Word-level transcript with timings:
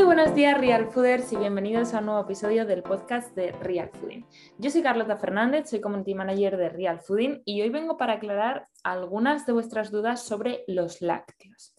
Muy 0.00 0.06
buenos 0.06 0.34
días 0.34 0.58
Real 0.58 0.86
Fooders 0.86 1.30
y 1.30 1.36
bienvenidos 1.36 1.92
a 1.92 1.98
un 1.98 2.06
nuevo 2.06 2.22
episodio 2.22 2.64
del 2.64 2.82
podcast 2.82 3.36
de 3.36 3.52
Real 3.52 3.90
Fooding. 3.92 4.24
Yo 4.56 4.70
soy 4.70 4.80
Carlota 4.80 5.18
Fernández, 5.18 5.68
soy 5.68 5.82
Community 5.82 6.14
Manager 6.14 6.56
de 6.56 6.70
Real 6.70 7.00
Fooding 7.00 7.42
y 7.44 7.60
hoy 7.60 7.68
vengo 7.68 7.98
para 7.98 8.14
aclarar 8.14 8.66
algunas 8.82 9.44
de 9.44 9.52
vuestras 9.52 9.90
dudas 9.90 10.22
sobre 10.22 10.64
los 10.66 11.02
lácteos. 11.02 11.74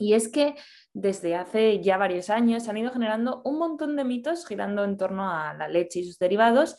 Y 0.00 0.14
es 0.14 0.26
que 0.26 0.56
desde 0.92 1.36
hace 1.36 1.80
ya 1.80 1.98
varios 1.98 2.30
años 2.30 2.64
se 2.64 2.70
han 2.70 2.78
ido 2.78 2.90
generando 2.90 3.42
un 3.44 3.60
montón 3.60 3.94
de 3.94 4.02
mitos 4.02 4.44
girando 4.44 4.82
en 4.82 4.96
torno 4.96 5.30
a 5.30 5.54
la 5.54 5.68
leche 5.68 6.00
y 6.00 6.06
sus 6.06 6.18
derivados. 6.18 6.74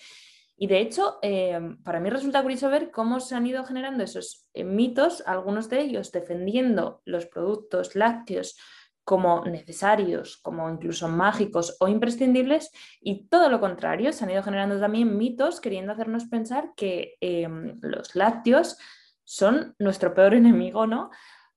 Y 0.57 0.68
de 0.68 0.81
hecho, 0.81 1.18
eh, 1.21 1.61
para 1.86 2.02
mí 2.02 2.09
resulta 2.09 2.41
curioso 2.41 2.70
ver 2.70 2.91
cómo 2.91 3.21
se 3.21 3.36
han 3.36 3.47
ido 3.47 3.63
generando 3.63 4.04
esos 4.04 4.49
eh, 4.54 4.65
mitos, 4.65 5.24
algunos 5.25 5.69
de 5.69 5.79
ellos 5.79 6.11
defendiendo 6.11 7.02
los 7.05 7.25
productos 7.25 7.96
lácteos 7.96 8.57
como 9.04 9.43
necesarios, 9.46 10.37
como 10.37 10.69
incluso 10.69 11.07
mágicos 11.07 11.78
o 11.79 11.87
imprescindibles, 11.87 12.71
y 13.01 13.27
todo 13.27 13.50
lo 13.50 13.60
contrario, 13.60 14.14
se 14.14 14.24
han 14.24 14.32
ido 14.32 14.43
generando 14.43 14.79
también 14.79 15.18
mitos 15.18 15.60
queriendo 15.60 15.93
hacernos 15.93 16.25
pensar 16.25 16.74
que 16.75 17.15
em, 17.19 17.77
los 17.82 18.15
lácteos 18.15 18.77
son 19.24 19.75
nuestro 19.79 20.14
peor 20.14 20.33
enemigo, 20.36 20.87
¿no? 20.87 21.10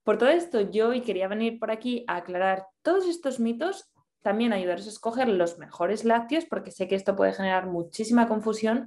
Por 0.02 0.18
todo 0.18 0.28
esto, 0.28 0.60
yo 0.60 0.88
hoy 0.88 1.00
quería 1.00 1.28
venir 1.28 1.58
por 1.58 1.70
aquí 1.70 2.04
a 2.08 2.16
aclarar 2.16 2.66
todos 2.82 3.06
estos 3.06 3.40
mitos, 3.40 3.90
también 4.22 4.52
ayudaros 4.52 4.86
a 4.86 4.90
escoger 4.90 5.28
los 5.28 5.58
mejores 5.58 6.04
lácteos, 6.04 6.44
porque 6.44 6.70
sé 6.70 6.88
que 6.88 6.94
esto 6.94 7.16
puede 7.16 7.32
generar 7.32 7.66
muchísima 7.66 8.28
confusión, 8.28 8.86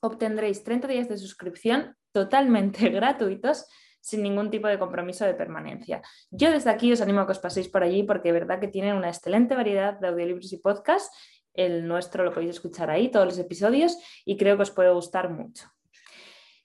obtendréis 0.00 0.64
30 0.64 0.88
días 0.88 1.08
de 1.08 1.18
suscripción 1.18 1.96
totalmente 2.12 2.88
gratuitos 2.90 3.66
sin 4.00 4.22
ningún 4.22 4.50
tipo 4.50 4.68
de 4.68 4.78
compromiso 4.78 5.24
de 5.24 5.34
permanencia. 5.34 6.00
Yo 6.30 6.52
desde 6.52 6.70
aquí 6.70 6.92
os 6.92 7.00
animo 7.00 7.20
a 7.20 7.26
que 7.26 7.32
os 7.32 7.40
paséis 7.40 7.68
por 7.68 7.82
allí 7.82 8.04
porque 8.04 8.28
de 8.30 8.38
verdad 8.38 8.60
que 8.60 8.68
tienen 8.68 8.94
una 8.94 9.08
excelente 9.08 9.56
variedad 9.56 9.98
de 9.98 10.06
audiolibros 10.06 10.52
y 10.52 10.58
podcasts. 10.58 11.10
El 11.52 11.88
nuestro 11.88 12.22
lo 12.22 12.32
podéis 12.32 12.50
escuchar 12.50 12.88
ahí, 12.88 13.10
todos 13.10 13.26
los 13.26 13.38
episodios, 13.38 13.98
y 14.24 14.36
creo 14.36 14.56
que 14.56 14.62
os 14.62 14.70
puede 14.70 14.92
gustar 14.92 15.30
mucho. 15.30 15.66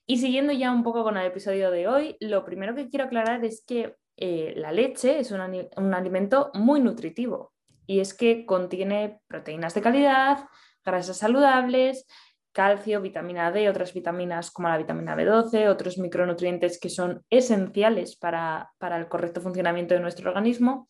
Y 0.05 0.17
siguiendo 0.17 0.53
ya 0.53 0.71
un 0.71 0.83
poco 0.83 1.03
con 1.03 1.17
el 1.17 1.25
episodio 1.25 1.71
de 1.71 1.87
hoy, 1.87 2.15
lo 2.19 2.45
primero 2.45 2.75
que 2.75 2.89
quiero 2.89 3.05
aclarar 3.05 3.43
es 3.43 3.63
que 3.65 3.95
eh, 4.17 4.53
la 4.55 4.71
leche 4.71 5.19
es 5.19 5.31
un, 5.31 5.41
un 5.77 5.93
alimento 5.95 6.51
muy 6.53 6.79
nutritivo 6.79 7.53
y 7.87 8.01
es 8.01 8.13
que 8.13 8.45
contiene 8.45 9.21
proteínas 9.27 9.73
de 9.73 9.81
calidad, 9.81 10.45
grasas 10.85 11.17
saludables, 11.17 12.05
calcio, 12.51 13.01
vitamina 13.01 13.51
D, 13.51 13.69
otras 13.69 13.93
vitaminas 13.93 14.51
como 14.51 14.69
la 14.69 14.77
vitamina 14.77 15.15
B12, 15.15 15.69
otros 15.69 15.97
micronutrientes 15.97 16.79
que 16.79 16.89
son 16.89 17.23
esenciales 17.29 18.15
para, 18.15 18.71
el 18.79 19.07
correcto 19.07 19.41
funcionamiento 19.41 19.93
de 19.93 19.99
nuestro 19.99 20.29
organismo. 20.29 20.87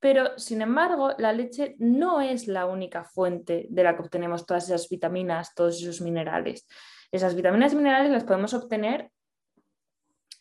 Pero, 0.00 0.38
sin 0.38 0.62
embargo, 0.62 1.12
la 1.18 1.32
leche 1.32 1.74
no 1.78 2.20
es 2.20 2.46
la 2.46 2.66
única 2.66 3.04
fuente 3.04 3.66
de 3.68 3.82
la 3.82 3.96
que 3.96 4.02
obtenemos 4.02 4.46
todas 4.46 4.66
esas 4.66 4.88
vitaminas, 4.88 5.54
todos 5.54 5.82
esos 5.82 6.00
minerales. 6.00 6.66
Esas 7.10 7.34
vitaminas 7.34 7.72
y 7.72 7.76
minerales 7.76 8.12
las 8.12 8.24
podemos 8.24 8.54
obtener 8.54 9.10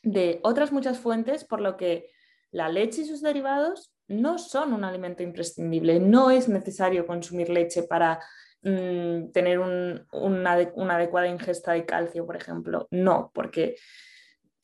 de 0.04 0.40
otras 0.44 0.72
muchas 0.72 1.00
fuentes, 1.00 1.44
por 1.44 1.60
lo 1.60 1.76
que 1.76 2.12
la 2.52 2.70
leche 2.70 3.02
y 3.02 3.06
sus 3.06 3.22
derivados 3.22 3.94
no 4.08 4.38
son 4.38 4.74
un 4.74 4.84
alimento 4.84 5.24
imprescindible. 5.24 6.00
No 6.00 6.32
es 6.32 6.48
necesario 6.48 7.06
consumir 7.06 7.50
leche 7.50 7.84
para 7.84 8.20
Mm, 8.68 9.32
tener 9.32 9.60
una, 9.60 10.52
adecuada 10.52 11.30
ingesta 11.30 11.72
de 11.72 11.86
calcio, 11.86 12.26
por 12.26 12.36
ejemplo. 12.36 12.86
No, 12.92 13.32
porque 13.34 13.76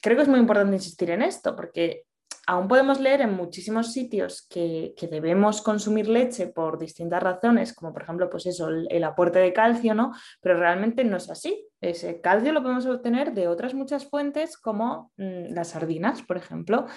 creo 0.01 0.17
que 0.17 0.23
es 0.23 0.27
muy 0.27 0.39
importante 0.41 0.75
insistir 0.75 1.09
en 1.11 1.21
esto, 1.21 1.55
porque 1.55 2.03
aún 2.45 2.67
podemos 2.67 2.99
leer 2.99 3.21
en 3.21 3.33
muchísimos 3.33 3.93
sitios 3.93 4.45
que, 4.49 4.93
debemos 5.09 5.61
consumir 5.61 6.09
leche 6.09 6.47
por 6.47 6.77
distintas 6.77 7.23
razones, 7.23 7.73
como 7.73 7.93
por 7.93 8.03
ejemplo, 8.03 8.29
pues 8.29 8.45
eso, 8.45 8.67
el, 8.67 9.03
aporte 9.05 9.39
de 9.39 9.53
calcio, 9.53 9.95
¿no? 9.95 10.11
Pero 10.41 10.59
realmente 10.59 11.05
no 11.05 11.15
es 11.15 11.29
así. 11.29 11.65
Ese 11.79 12.19
calcio 12.19 12.51
lo 12.51 12.61
podemos 12.61 12.85
obtener 12.85 13.33
de 13.33 13.47
otras 13.47 13.73
muchas 13.73 14.05
fuentes, 14.05 14.57
como 14.57 15.13
mm, 15.15 15.53
las 15.53 15.69
sardinas, 15.69 16.23
por 16.23 16.35
ejemplo. 16.35 16.87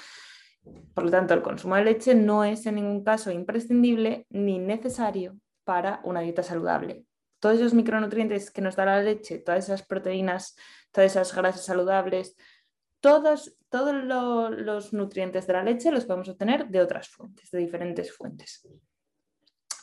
Por 0.92 1.04
lo 1.04 1.10
tanto, 1.12 1.34
el 1.34 1.42
consumo 1.42 1.76
de 1.76 1.84
leche 1.84 2.16
no 2.16 2.42
es 2.42 2.66
en 2.66 2.74
ningún 2.74 3.04
caso 3.04 3.30
imprescindible 3.30 4.26
ni 4.30 4.58
necesario 4.58 5.38
para 5.66 6.00
una 6.04 6.20
dieta 6.20 6.44
saludable. 6.44 7.04
Todos 7.40 7.56
esos 7.56 7.74
micronutrientes 7.74 8.50
que 8.50 8.62
nos 8.62 8.76
da 8.76 8.86
la 8.86 9.02
leche, 9.02 9.38
todas 9.38 9.64
esas 9.64 9.84
proteínas, 9.84 10.56
todas 10.92 11.10
esas 11.10 11.34
grasas 11.34 11.64
saludables, 11.64 12.36
todos, 13.00 13.56
todos 13.68 13.94
los 13.94 14.92
nutrientes 14.92 15.46
de 15.46 15.52
la 15.52 15.64
leche 15.64 15.90
los 15.90 16.06
podemos 16.06 16.28
obtener 16.28 16.68
de 16.68 16.80
otras 16.80 17.08
fuentes, 17.08 17.50
de 17.50 17.58
diferentes 17.58 18.16
fuentes. 18.16 18.66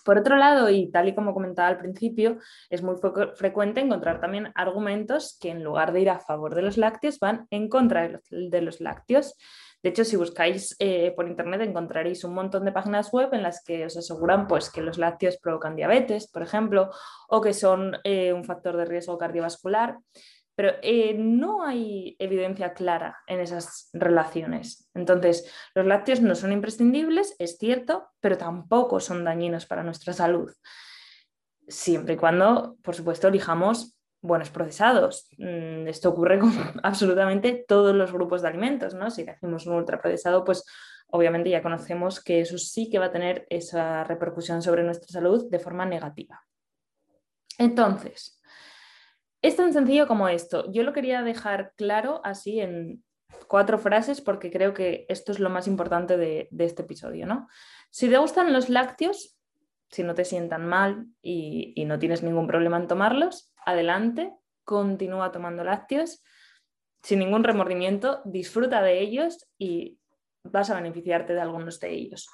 Por 0.04 0.18
otro 0.18 0.36
lado, 0.36 0.70
y 0.70 0.90
tal 0.90 1.10
y 1.10 1.16
como 1.16 1.34
comentaba 1.34 1.68
al 1.68 1.78
principio, 1.78 2.40
es 2.70 2.82
muy 2.82 2.96
frecuente 3.36 3.82
encontrar 3.82 4.20
también 4.20 4.52
argumentos 4.56 5.38
que 5.40 5.50
en 5.50 5.64
lugar 5.64 5.94
de 5.94 6.02
ir 6.02 6.10
a 6.10 6.20
favor 6.20 6.56
de 6.56 6.62
los 6.62 6.78
lácteos 6.78 7.20
van 7.20 7.48
en 7.52 7.70
contra 7.70 8.22
de 8.30 8.62
los 8.62 8.82
lácteos. 8.82 9.36
De 9.84 9.90
hecho, 9.90 10.06
si 10.06 10.16
buscáis 10.16 10.78
eh, 10.80 11.12
por 11.14 11.28
internet 11.28 11.60
encontraréis 11.62 12.24
un 12.24 12.34
montón 12.34 12.64
de 12.64 12.72
páginas 12.72 13.12
web 13.12 13.34
en 13.34 13.44
las 13.44 13.62
que 13.66 13.86
os 13.86 13.98
aseguran 13.98 14.48
pues, 14.48 14.70
que 14.70 14.82
los 14.82 14.98
lácteos 14.98 15.38
provocan 15.38 15.76
diabetes, 15.76 16.32
por 16.32 16.42
ejemplo, 16.42 16.90
o 17.28 17.42
que 17.42 17.54
son 17.54 17.98
eh, 18.06 18.32
un 18.32 18.46
factor 18.46 18.78
de 18.78 18.86
riesgo 18.86 19.18
cardiovascular. 19.18 19.98
Pero 20.56 20.72
eh, 20.84 21.16
no 21.18 21.66
hay 21.66 22.16
evidencia 22.18 22.74
clara 22.74 23.18
en 23.28 23.42
esas 23.42 23.90
relaciones. 23.92 24.90
Entonces, 24.94 25.52
los 25.76 25.86
lácteos 25.86 26.22
no 26.22 26.36
son 26.36 26.54
imprescindibles, 26.54 27.36
es 27.40 27.58
cierto, 27.58 28.08
pero 28.22 28.38
tampoco 28.38 29.02
son 29.02 29.26
dañinos 29.26 29.66
para 29.66 29.84
nuestra 29.84 30.14
salud. 30.14 30.50
Siempre 31.68 32.14
y 32.14 32.18
cuando, 32.18 32.78
por 32.84 32.96
supuesto, 32.96 33.28
elijamos 33.28 33.98
buenos 34.24 34.50
procesados. 34.50 35.28
Mm, 35.38 35.88
esto 35.88 36.10
ocurre 36.10 36.40
con 36.40 36.52
absolutamente 36.84 37.64
todos 37.68 37.94
los 37.94 38.12
grupos 38.12 38.42
de 38.42 38.48
alimentos, 38.48 38.96
¿no? 38.96 39.12
Si 39.12 39.30
hacemos 39.30 39.68
un 39.68 39.76
ultraprocesado, 39.76 40.44
pues 40.44 40.66
obviamente 41.08 41.50
ya 41.50 41.62
conocemos 41.62 42.24
que 42.24 42.40
eso 42.40 42.58
sí 42.58 42.90
que 42.90 43.00
va 43.00 43.06
a 43.06 43.12
tener 43.12 43.46
esa 43.50 44.04
repercusión 44.06 44.64
sobre 44.64 44.84
nuestra 44.84 45.10
salud 45.10 45.50
de 45.52 45.60
forma 45.60 45.86
negativa. 45.86 46.42
Entonces, 47.60 48.42
es 49.42 49.56
tan 49.58 49.74
sencillo 49.74 50.08
como 50.08 50.30
esto. 50.30 50.72
Yo 50.72 50.84
lo 50.84 50.94
quería 50.94 51.22
dejar 51.22 51.74
claro 51.76 52.22
así 52.24 52.62
en 52.62 53.04
cuatro 53.48 53.78
frases 53.78 54.22
porque 54.22 54.50
creo 54.52 54.74
que 54.74 55.06
esto 55.10 55.34
es 55.34 55.40
lo 55.40 55.50
más 55.50 55.68
importante 55.68 56.18
de, 56.18 56.48
este 56.60 56.84
episodio, 56.84 57.28
¿no? 57.28 57.48
Si 57.92 58.10
te 58.10 58.18
gustan 58.18 58.54
los 58.54 58.70
lácteos, 58.70 59.38
si 59.92 60.02
no 60.02 60.16
te 60.16 60.26
sientan 60.26 60.66
mal 60.66 61.06
y 61.22 61.84
no 61.86 62.00
tienes 62.00 62.24
ningún 62.24 62.48
problema 62.48 62.78
en 62.78 62.88
tomarlos, 62.88 63.53
adelante, 63.66 64.34
continúa 64.64 65.32
tomando 65.32 65.64
lácteos 65.64 66.24
sin 67.04 67.20
ningún 67.20 67.44
remordimiento, 67.44 68.22
disfruta 68.24 68.82
de 68.82 69.02
ellos 69.02 69.46
y 69.58 70.00
vas 70.44 70.70
a 70.70 70.76
beneficiarte 70.76 71.34
de 71.34 71.42
algunos 71.42 71.80
de 71.80 71.92
ellos. 71.92 72.30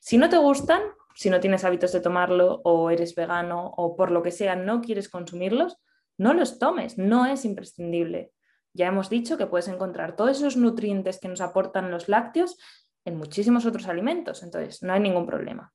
Si 0.00 0.18
no 0.18 0.28
te 0.28 0.38
gustan, 0.38 0.82
si 1.14 1.30
no 1.30 1.40
tienes 1.40 1.64
hábitos 1.64 1.92
de 1.92 2.00
tomarlo 2.00 2.60
o 2.64 2.90
eres 2.90 3.14
vegano 3.14 3.72
o 3.76 3.96
por 3.96 4.10
lo 4.10 4.22
que 4.22 4.30
sea 4.30 4.56
no 4.56 4.80
quieres 4.80 5.08
consumirlos, 5.08 5.76
no 6.18 6.34
los 6.34 6.58
tomes, 6.58 6.98
no 6.98 7.26
es 7.26 7.44
imprescindible. 7.44 8.32
Ya 8.74 8.88
hemos 8.88 9.08
dicho 9.08 9.38
que 9.38 9.46
puedes 9.46 9.68
encontrar 9.68 10.16
todos 10.16 10.38
esos 10.38 10.56
nutrientes 10.56 11.18
que 11.20 11.28
nos 11.28 11.40
aportan 11.40 11.90
los 11.90 12.08
lácteos 12.08 12.58
en 13.08 13.16
muchísimos 13.16 13.64
otros 13.66 13.88
alimentos, 13.88 14.42
entonces 14.42 14.82
no 14.82 14.92
hay 14.92 15.00
ningún 15.00 15.26
problema. 15.26 15.72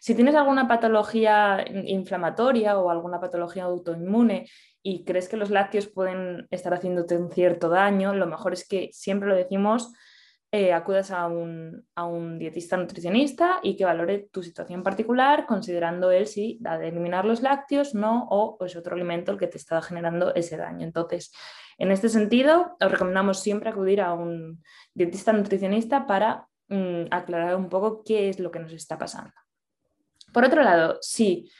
Si 0.00 0.14
tienes 0.14 0.34
alguna 0.36 0.68
patología 0.68 1.64
inflamatoria 1.68 2.78
o 2.78 2.90
alguna 2.90 3.20
patología 3.20 3.64
autoinmune 3.64 4.48
y 4.82 5.04
crees 5.04 5.28
que 5.28 5.36
los 5.36 5.50
lácteos 5.50 5.88
pueden 5.88 6.46
estar 6.50 6.72
haciéndote 6.72 7.18
un 7.18 7.30
cierto 7.30 7.68
daño, 7.68 8.14
lo 8.14 8.26
mejor 8.26 8.52
es 8.52 8.66
que 8.66 8.88
siempre 8.92 9.28
lo 9.28 9.34
decimos, 9.34 9.92
eh, 10.52 10.72
acudas 10.72 11.10
a 11.10 11.26
un, 11.26 11.84
a 11.96 12.04
un, 12.06 12.38
dietista 12.38 12.76
nutricionista 12.76 13.58
y 13.64 13.76
que 13.76 13.84
valore 13.84 14.28
tu 14.30 14.44
situación 14.44 14.84
particular, 14.84 15.44
considerando 15.44 16.12
él 16.12 16.28
si 16.28 16.60
ha 16.64 16.78
de 16.78 16.88
eliminar 16.88 17.24
los 17.24 17.42
lácteos, 17.42 17.96
no, 17.96 18.28
o 18.30 18.64
es 18.64 18.76
otro 18.76 18.94
alimento 18.94 19.32
el 19.32 19.38
que 19.38 19.48
te 19.48 19.58
está 19.58 19.82
generando 19.82 20.32
ese 20.36 20.56
daño. 20.56 20.86
Entonces, 20.86 21.32
en 21.78 21.90
este 21.90 22.08
sentido, 22.08 22.76
os 22.80 22.90
recomendamos 22.90 23.40
siempre 23.40 23.70
acudir 23.70 24.00
a 24.00 24.14
un 24.14 24.62
dietista 24.94 25.32
nutricionista 25.32 26.06
para 26.06 26.46
mm, 26.68 27.06
aclarar 27.10 27.56
un 27.56 27.68
poco 27.68 28.02
qué 28.04 28.28
es 28.28 28.38
lo 28.38 28.50
que 28.50 28.58
nos 28.58 28.72
está 28.72 28.98
pasando. 28.98 29.32
Por 30.32 30.44
otro 30.44 30.62
lado, 30.62 30.98
si 31.00 31.50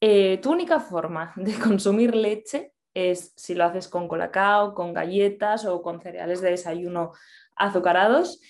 eh, 0.00 0.38
tu 0.42 0.52
única 0.52 0.80
forma 0.80 1.32
de 1.36 1.54
consumir 1.58 2.14
leche 2.14 2.72
es 2.94 3.32
si 3.36 3.54
lo 3.54 3.64
haces 3.64 3.88
con 3.88 4.08
colacao, 4.08 4.74
con 4.74 4.94
galletas 4.94 5.66
o 5.66 5.82
con 5.82 6.00
cereales 6.00 6.40
de 6.40 6.50
desayuno 6.50 7.12
azucarados, 7.54 8.40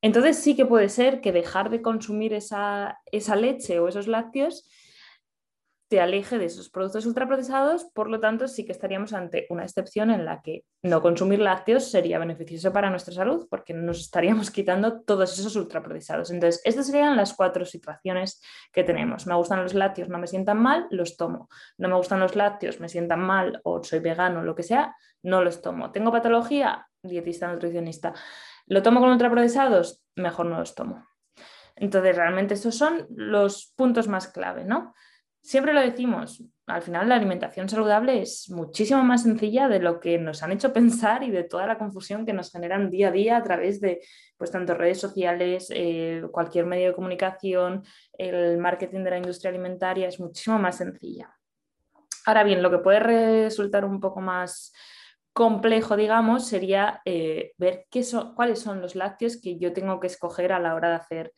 entonces 0.00 0.38
sí 0.38 0.54
que 0.54 0.66
puede 0.66 0.88
ser 0.88 1.20
que 1.20 1.32
dejar 1.32 1.70
de 1.70 1.82
consumir 1.82 2.34
esa, 2.34 3.00
esa 3.10 3.36
leche 3.36 3.80
o 3.80 3.88
esos 3.88 4.06
lácteos 4.06 4.68
te 5.94 6.00
aleje 6.00 6.38
de 6.38 6.46
esos 6.46 6.70
productos 6.70 7.06
ultraprocesados, 7.06 7.84
por 7.94 8.10
lo 8.10 8.18
tanto 8.18 8.48
sí 8.48 8.66
que 8.66 8.72
estaríamos 8.72 9.12
ante 9.12 9.46
una 9.48 9.62
excepción 9.62 10.10
en 10.10 10.24
la 10.24 10.42
que 10.42 10.64
no 10.82 11.00
consumir 11.00 11.38
lácteos 11.38 11.88
sería 11.88 12.18
beneficioso 12.18 12.72
para 12.72 12.90
nuestra 12.90 13.14
salud 13.14 13.46
porque 13.48 13.74
nos 13.74 14.00
estaríamos 14.00 14.50
quitando 14.50 15.02
todos 15.02 15.38
esos 15.38 15.54
ultraprocesados. 15.54 16.32
Entonces, 16.32 16.60
estas 16.64 16.88
serían 16.88 17.16
las 17.16 17.32
cuatro 17.32 17.64
situaciones 17.64 18.42
que 18.72 18.82
tenemos. 18.82 19.28
Me 19.28 19.36
gustan 19.36 19.62
los 19.62 19.72
lácteos, 19.72 20.08
no 20.08 20.18
me 20.18 20.26
sientan 20.26 20.60
mal, 20.60 20.88
los 20.90 21.16
tomo. 21.16 21.48
No 21.78 21.88
me 21.88 21.94
gustan 21.94 22.18
los 22.18 22.34
lácteos, 22.34 22.80
me 22.80 22.88
sientan 22.88 23.20
mal 23.20 23.60
o 23.62 23.84
soy 23.84 24.00
vegano, 24.00 24.42
lo 24.42 24.56
que 24.56 24.64
sea, 24.64 24.96
no 25.22 25.44
los 25.44 25.62
tomo. 25.62 25.92
¿Tengo 25.92 26.10
patología? 26.10 26.88
Dietista, 27.04 27.46
nutricionista. 27.52 28.12
¿Lo 28.66 28.82
tomo 28.82 28.98
con 28.98 29.10
ultraprocesados? 29.10 30.02
Mejor 30.16 30.46
no 30.46 30.58
los 30.58 30.74
tomo. 30.74 31.06
Entonces, 31.76 32.16
realmente 32.16 32.54
estos 32.54 32.74
son 32.74 33.06
los 33.10 33.72
puntos 33.76 34.08
más 34.08 34.26
clave, 34.26 34.64
¿no? 34.64 34.92
Siempre 35.44 35.74
lo 35.74 35.80
decimos, 35.80 36.42
al 36.66 36.80
final 36.80 37.06
la 37.06 37.16
alimentación 37.16 37.68
saludable 37.68 38.22
es 38.22 38.48
muchísimo 38.48 39.04
más 39.04 39.24
sencilla 39.24 39.68
de 39.68 39.78
lo 39.78 40.00
que 40.00 40.18
nos 40.18 40.42
han 40.42 40.52
hecho 40.52 40.72
pensar 40.72 41.22
y 41.22 41.30
de 41.30 41.44
toda 41.44 41.66
la 41.66 41.76
confusión 41.76 42.24
que 42.24 42.32
nos 42.32 42.50
generan 42.50 42.90
día 42.90 43.08
a 43.08 43.12
día 43.12 43.36
a 43.36 43.42
través 43.42 43.78
de 43.82 44.00
pues, 44.38 44.50
tanto 44.50 44.72
redes 44.74 44.98
sociales, 44.98 45.70
eh, 45.70 46.22
cualquier 46.32 46.64
medio 46.64 46.88
de 46.88 46.94
comunicación, 46.94 47.84
el 48.16 48.56
marketing 48.56 49.04
de 49.04 49.10
la 49.10 49.18
industria 49.18 49.50
alimentaria 49.50 50.08
es 50.08 50.18
muchísimo 50.18 50.58
más 50.58 50.78
sencilla. 50.78 51.36
Ahora 52.24 52.42
bien, 52.42 52.62
lo 52.62 52.70
que 52.70 52.78
puede 52.78 53.00
resultar 53.00 53.84
un 53.84 54.00
poco 54.00 54.22
más 54.22 54.72
complejo, 55.34 55.94
digamos, 55.94 56.46
sería 56.48 57.02
eh, 57.04 57.52
ver 57.58 57.84
qué 57.90 58.02
cuáles 58.34 58.60
son 58.60 58.80
los 58.80 58.94
lácteos 58.94 59.38
que 59.38 59.58
yo 59.58 59.74
tengo 59.74 60.00
que 60.00 60.06
escoger 60.06 60.52
a 60.52 60.58
la 60.60 60.74
hora 60.74 60.88
de 60.88 60.94
hacer 60.94 61.32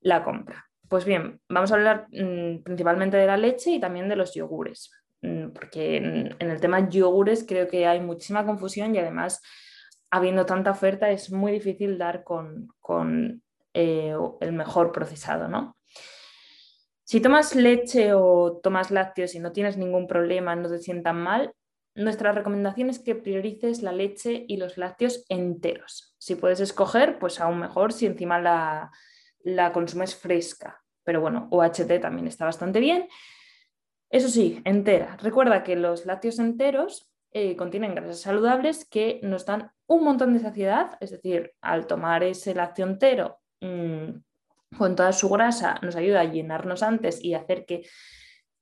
la 0.00 0.24
compra. 0.24 0.66
Pues 0.88 1.04
bien, 1.04 1.40
vamos 1.48 1.72
a 1.72 1.74
hablar 1.74 2.06
mm, 2.12 2.62
principalmente 2.62 3.16
de 3.16 3.26
la 3.26 3.36
leche 3.36 3.70
y 3.70 3.80
también 3.80 4.08
de 4.08 4.16
los 4.16 4.34
yogures, 4.34 4.90
mm, 5.22 5.48
porque 5.50 5.96
en, 5.96 6.36
el 6.38 6.60
tema 6.60 6.88
yogures 6.88 7.44
creo 7.46 7.66
que 7.66 7.86
hay 7.86 8.00
muchísima 8.00 8.46
confusión 8.46 8.94
y 8.94 8.98
además, 8.98 9.42
habiendo 10.10 10.46
tanta 10.46 10.70
oferta, 10.70 11.10
es 11.10 11.32
muy 11.32 11.52
difícil 11.52 11.98
dar 11.98 12.22
con, 12.24 12.72
eh, 13.74 14.14
el 14.40 14.52
mejor 14.52 14.92
procesado, 14.92 15.48
¿no? 15.48 15.76
Si 17.04 17.20
tomas 17.20 17.54
leche 17.54 18.14
o 18.14 18.60
tomas 18.62 18.90
lácteos 18.90 19.34
y 19.34 19.38
no 19.38 19.52
tienes 19.52 19.76
ningún 19.76 20.06
problema, 20.06 20.56
no 20.56 20.68
te 20.68 20.78
sientan 20.78 21.22
mal, 21.22 21.52
nuestra 21.94 22.32
recomendación 22.32 22.90
es 22.90 22.98
que 22.98 23.14
priorices 23.14 23.82
la 23.82 23.92
leche 23.92 24.44
y 24.48 24.56
los 24.56 24.76
lácteos 24.76 25.24
enteros. 25.28 26.14
Si 26.18 26.34
puedes 26.34 26.60
escoger, 26.60 27.18
pues 27.18 27.40
aún 27.40 27.60
mejor 27.60 27.92
si 27.92 28.06
encima 28.06 28.40
la, 28.40 28.90
la 29.46 29.72
consumes 29.72 30.16
fresca. 30.16 30.82
Pero 31.04 31.20
bueno, 31.20 31.46
OHT 31.50 32.00
también 32.00 32.26
está 32.26 32.44
bastante 32.44 32.80
bien. 32.80 33.08
Eso 34.10 34.28
sí, 34.28 34.60
entera. 34.64 35.16
Recuerda 35.22 35.62
que 35.62 35.76
los 35.76 36.04
lácteos 36.04 36.38
enteros 36.38 37.12
eh, 37.30 37.56
contienen 37.56 37.94
grasas 37.94 38.20
saludables 38.20 38.88
que 38.88 39.20
nos 39.22 39.46
dan 39.46 39.70
un 39.86 40.02
montón 40.04 40.34
de 40.34 40.40
saciedad, 40.40 40.96
es 41.00 41.12
decir, 41.12 41.52
al 41.60 41.86
tomar 41.86 42.24
ese 42.24 42.54
lácteo 42.54 42.86
entero 42.86 43.38
mm, 43.60 44.76
con 44.76 44.96
toda 44.96 45.12
su 45.12 45.28
grasa 45.28 45.78
nos 45.82 45.96
ayuda 45.96 46.20
a 46.20 46.24
llenarnos 46.24 46.82
antes 46.82 47.22
y 47.22 47.34
hacer 47.34 47.64
que 47.66 47.86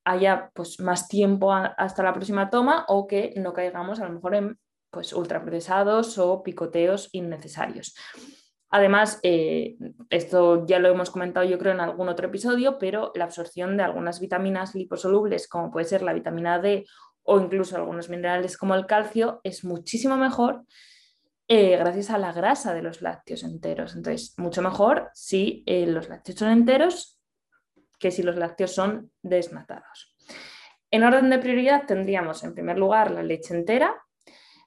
haya 0.05 0.51
pues, 0.55 0.81
más 0.81 1.09
tiempo 1.09 1.53
hasta 1.53 2.03
la 2.03 2.13
próxima 2.13 2.51
toma 2.51 2.85
o 2.89 3.07
que 3.07 3.33
no 3.37 3.55
caigamos 3.55 4.01
a 4.01 4.05
lo 4.07 4.13
mejor 4.13 4.35
en 4.35 4.59
pues, 4.91 5.13
ultraprocesados 5.15 6.19
o 6.19 6.43
picoteos 6.43 7.09
innecesarios. 7.13 7.95
Además, 8.75 9.21
eh, 9.23 9.77
esto 10.11 10.67
ya 10.67 10.81
lo 10.81 10.89
hemos 10.89 11.09
comentado 11.13 11.47
yo 11.47 11.59
creo 11.59 11.75
en 11.75 11.79
algún 11.79 12.09
otro 12.09 12.27
episodio, 12.27 12.77
pero 12.77 13.13
la 13.15 13.23
absorción 13.23 13.77
de 13.77 13.85
algunas 13.85 14.19
vitaminas 14.19 14.75
liposolubles, 14.75 15.47
como 15.47 15.71
puede 15.71 15.87
ser 15.87 16.03
la 16.03 16.13
vitamina 16.13 16.59
D 16.59 16.85
o 17.23 17.39
incluso 17.39 17.77
algunos 17.77 18.09
minerales 18.09 18.57
como 18.57 18.75
el 18.75 18.87
calcio, 18.87 19.41
es 19.45 19.63
muchísimo 19.63 20.17
mejor 20.17 20.65
eh, 21.47 21.77
gracias 21.77 22.11
a 22.11 22.19
la 22.19 22.33
grasa 22.33 22.75
de 22.75 22.83
los 22.83 23.01
lácteos 23.01 23.45
enteros. 23.45 23.95
Entonces, 23.95 24.35
mucho 24.39 24.61
mejor 24.61 25.09
si 25.15 25.63
eh, 25.67 25.87
los 25.87 26.09
lácteos 26.09 26.41
son 26.41 26.51
enteros 26.51 27.21
que 28.01 28.11
si 28.11 28.25
los 28.25 28.35
lácteos 28.35 28.75
son 28.75 29.13
desnatados. 29.23 30.17
En 30.91 31.05
orden 31.05 31.31
de 31.31 31.39
prioridad 31.39 31.87
tendríamos 31.87 32.43
en 32.43 32.55
primer 32.55 32.77
lugar 32.77 33.13
la 33.13 33.23
leche 33.23 33.55
entera, 33.55 33.95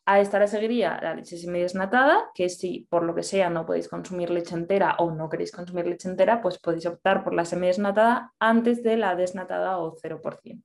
a 0.09 0.21
esta 0.21 0.39
le 0.39 0.48
seguiría 0.48 0.98
la 1.01 1.13
leche 1.13 1.36
desnatada, 1.36 2.30
que 2.33 2.48
si 2.48 2.88
por 2.89 3.04
lo 3.04 3.13
que 3.13 3.24
sea 3.24 3.50
no 3.50 3.65
podéis 3.65 3.89
consumir 3.89 4.30
leche 4.30 4.56
entera 4.56 4.95
o 5.00 5.12
no 5.12 5.27
queréis 5.27 5.51
consumir 5.51 5.86
leche 5.86 6.07
entera, 6.07 6.42
pues 6.42 6.59
podéis 6.59 6.86
optar 6.86 7.25
por 7.25 7.33
la 7.33 7.44
semidesnatada 7.44 8.31
antes 8.39 8.83
de 8.83 8.95
la 8.95 9.18
desnatada 9.18 9.80
o 9.80 9.98
0%. 9.98 10.63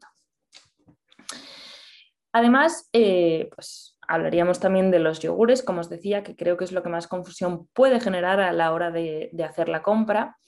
Además, 2.31 2.89
eh, 2.93 3.51
pues 3.53 3.99
hablaríamos 4.07 4.61
también 4.61 4.93
de 4.93 5.01
los 5.01 5.19
yogures, 5.19 5.65
como 5.65 5.81
os 5.81 5.91
decía, 5.91 6.23
que 6.23 6.37
creo 6.37 6.57
que 6.57 6.65
es 6.65 6.71
lo 6.71 6.85
que 6.85 6.89
más 6.89 7.09
confusión 7.09 7.67
puede 7.73 7.99
generar 7.99 8.39
a 8.39 8.53
la 8.53 8.73
hora 8.73 8.93
de, 8.93 9.33
hacer 9.45 9.69
la 9.69 9.83
compra. 9.83 10.39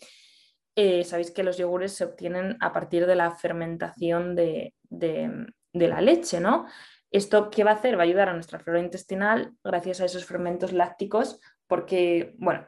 Eh, 0.77 1.03
sabéis 1.03 1.33
que 1.33 1.43
los 1.43 1.59
yogures 1.59 1.95
se 1.95 2.05
obtienen 2.05 2.57
a 2.61 2.73
partir 2.73 3.07
de 3.07 3.17
la 3.17 3.33
fermentación 3.33 4.37
de, 4.37 4.73
de 4.89 5.89
la 5.89 6.01
leche, 6.01 6.39
¿no? 6.39 6.67
¿Esto 7.15 7.49
qué 7.49 7.63
va 7.63 7.71
a 7.71 7.75
hacer? 7.75 7.97
Va 7.97 8.01
a 8.01 8.07
ayudar 8.07 8.29
a 8.29 8.33
nuestra 8.33 8.59
flora 8.59 8.81
intestinal 8.81 9.53
gracias 9.63 10.01
a 10.01 10.05
esos 10.05 10.25
fermentos 10.25 10.73
lácticos, 10.73 11.39
porque, 11.69 12.35
bueno, 12.39 12.67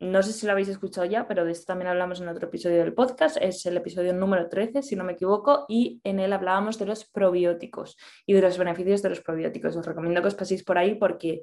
no 0.00 0.22
sé 0.22 0.34
si 0.34 0.44
lo 0.44 0.52
habéis 0.52 0.68
escuchado 0.68 1.06
ya, 1.06 1.26
pero 1.26 1.46
de 1.46 1.52
esto 1.52 1.64
también 1.68 1.88
hablamos 1.88 2.20
en 2.20 2.28
otro 2.28 2.48
episodio 2.48 2.76
del 2.76 2.92
podcast, 2.92 3.38
es 3.40 3.64
el 3.64 3.74
episodio 3.78 4.12
número 4.12 4.50
13, 4.50 4.82
si 4.82 4.96
no 4.96 5.04
me 5.04 5.14
equivoco, 5.14 5.64
y 5.66 6.02
en 6.04 6.20
él 6.20 6.34
hablábamos 6.34 6.78
de 6.78 6.84
los 6.84 7.06
probióticos 7.06 7.96
y 8.26 8.34
de 8.34 8.42
los 8.42 8.58
beneficios 8.58 9.00
de 9.00 9.08
los 9.08 9.22
probióticos. 9.22 9.74
Os 9.74 9.86
recomiendo 9.86 10.20
que 10.20 10.28
os 10.28 10.34
paséis 10.34 10.62
por 10.62 10.76
ahí 10.76 10.96
porque 10.96 11.40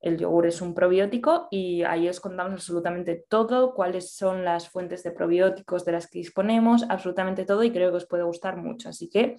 el 0.00 0.16
yogur 0.16 0.46
es 0.46 0.60
un 0.60 0.74
probiótico 0.74 1.48
y 1.50 1.82
ahí 1.82 2.08
os 2.08 2.20
contamos 2.20 2.52
absolutamente 2.52 3.24
todo, 3.28 3.74
cuáles 3.74 4.14
son 4.14 4.44
las 4.44 4.68
fuentes 4.68 5.02
de 5.02 5.10
probióticos 5.10 5.84
de 5.84 5.90
las 5.90 6.08
que 6.08 6.20
disponemos, 6.20 6.84
absolutamente 6.88 7.44
todo 7.44 7.64
y 7.64 7.72
creo 7.72 7.90
que 7.90 7.96
os 7.96 8.06
puede 8.06 8.22
gustar 8.22 8.58
mucho. 8.58 8.90
Así 8.90 9.10
que 9.10 9.38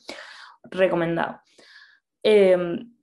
recomendado. 0.70 1.39
Em, 2.24 2.94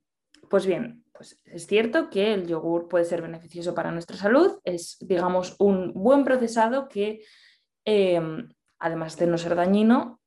pues 0.49 0.65
bien, 0.65 1.05
pues 1.13 1.41
es 1.45 1.67
cierto 1.67 2.09
que 2.09 2.33
el 2.33 2.47
yogur 2.47 2.87
puede 2.87 3.05
ser 3.05 3.21
beneficioso 3.21 3.73
para 3.73 3.91
nuestra 3.91 4.17
salud, 4.17 4.59
es, 4.63 4.97
digamos, 4.99 5.55
un 5.59 5.93
buen 5.93 6.23
procesado 6.23 6.89
que, 6.89 7.23
em, 7.85 8.49
además 8.79 9.17
de 9.17 9.27
no 9.27 9.37
ser 9.37 9.55
dañino, 9.55 10.21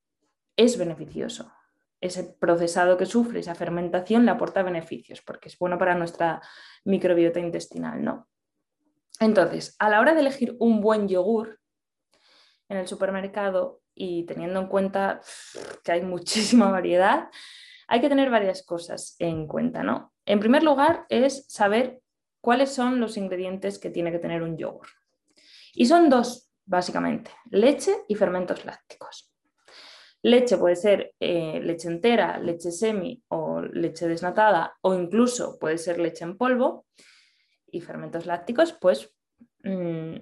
es 0.57 0.78
beneficioso. 0.78 1.52
Ese 2.00 2.25
procesado 2.25 2.97
que 2.97 3.07
sufre, 3.07 3.40
esa 3.40 3.54
fermentación, 3.54 4.25
le 4.25 4.30
aporta 4.30 4.62
beneficios 4.62 5.21
porque 5.23 5.49
es 5.49 5.59
bueno 5.59 5.78
para 5.78 5.95
nuestra 5.95 6.40
microbiota 6.85 7.40
intestinal, 7.40 8.02
¿no? 8.02 8.28
Entonces, 9.21 9.75
a 9.78 9.90
la 9.90 10.00
hora 10.00 10.14
de 10.14 10.21
elegir 10.21 10.57
un 10.61 10.80
buen 10.80 11.09
yogur 11.09 11.61
en 12.68 12.76
el 12.76 12.87
supermercado 12.87 13.83
y 13.95 14.25
teniendo 14.25 14.61
en 14.61 14.68
cuenta 14.68 15.21
que 15.83 15.92
hay 15.92 16.02
muchísima 16.02 16.71
variedad, 16.71 17.28
hay 17.88 18.00
que 18.00 18.09
tener 18.09 18.30
varias 18.30 18.62
cosas 18.62 19.16
en 19.18 19.47
cuenta, 19.47 19.83
¿no? 19.83 20.12
En 20.26 20.40
primer 20.40 20.62
lugar, 20.62 21.07
es 21.09 21.47
saber 21.49 22.00
cuáles 22.40 22.71
son 22.71 23.00
los 23.00 23.16
ingredientes 23.16 23.78
que 23.78 23.90
tiene 23.90 24.12
que 24.12 24.18
tener 24.18 24.42
un 24.42 24.57
yogur. 24.59 24.87
Y 25.73 25.87
son 25.87 26.11
dos, 26.11 26.50
básicamente, 26.66 27.30
leche 27.50 27.95
y 28.07 28.14
fermentos 28.14 28.64
lácticos. 28.64 29.33
Leche 30.23 30.59
puede 30.59 30.76
ser 30.76 31.14
eh, 31.18 31.61
leche 31.62 31.88
entera, 31.88 32.38
leche 32.38 32.71
semi 32.73 33.23
o 33.28 33.61
leche 33.61 34.07
desnatada 34.07 34.76
o 34.83 34.95
incluso 34.95 35.59
puede 35.59 35.78
ser 35.78 35.99
leche 35.99 36.25
en 36.25 36.37
polvo. 36.37 36.87
Y 37.71 37.80
fermentos 37.80 38.26
lácticos, 38.26 38.73
pues 38.73 39.14
mm, 39.62 40.16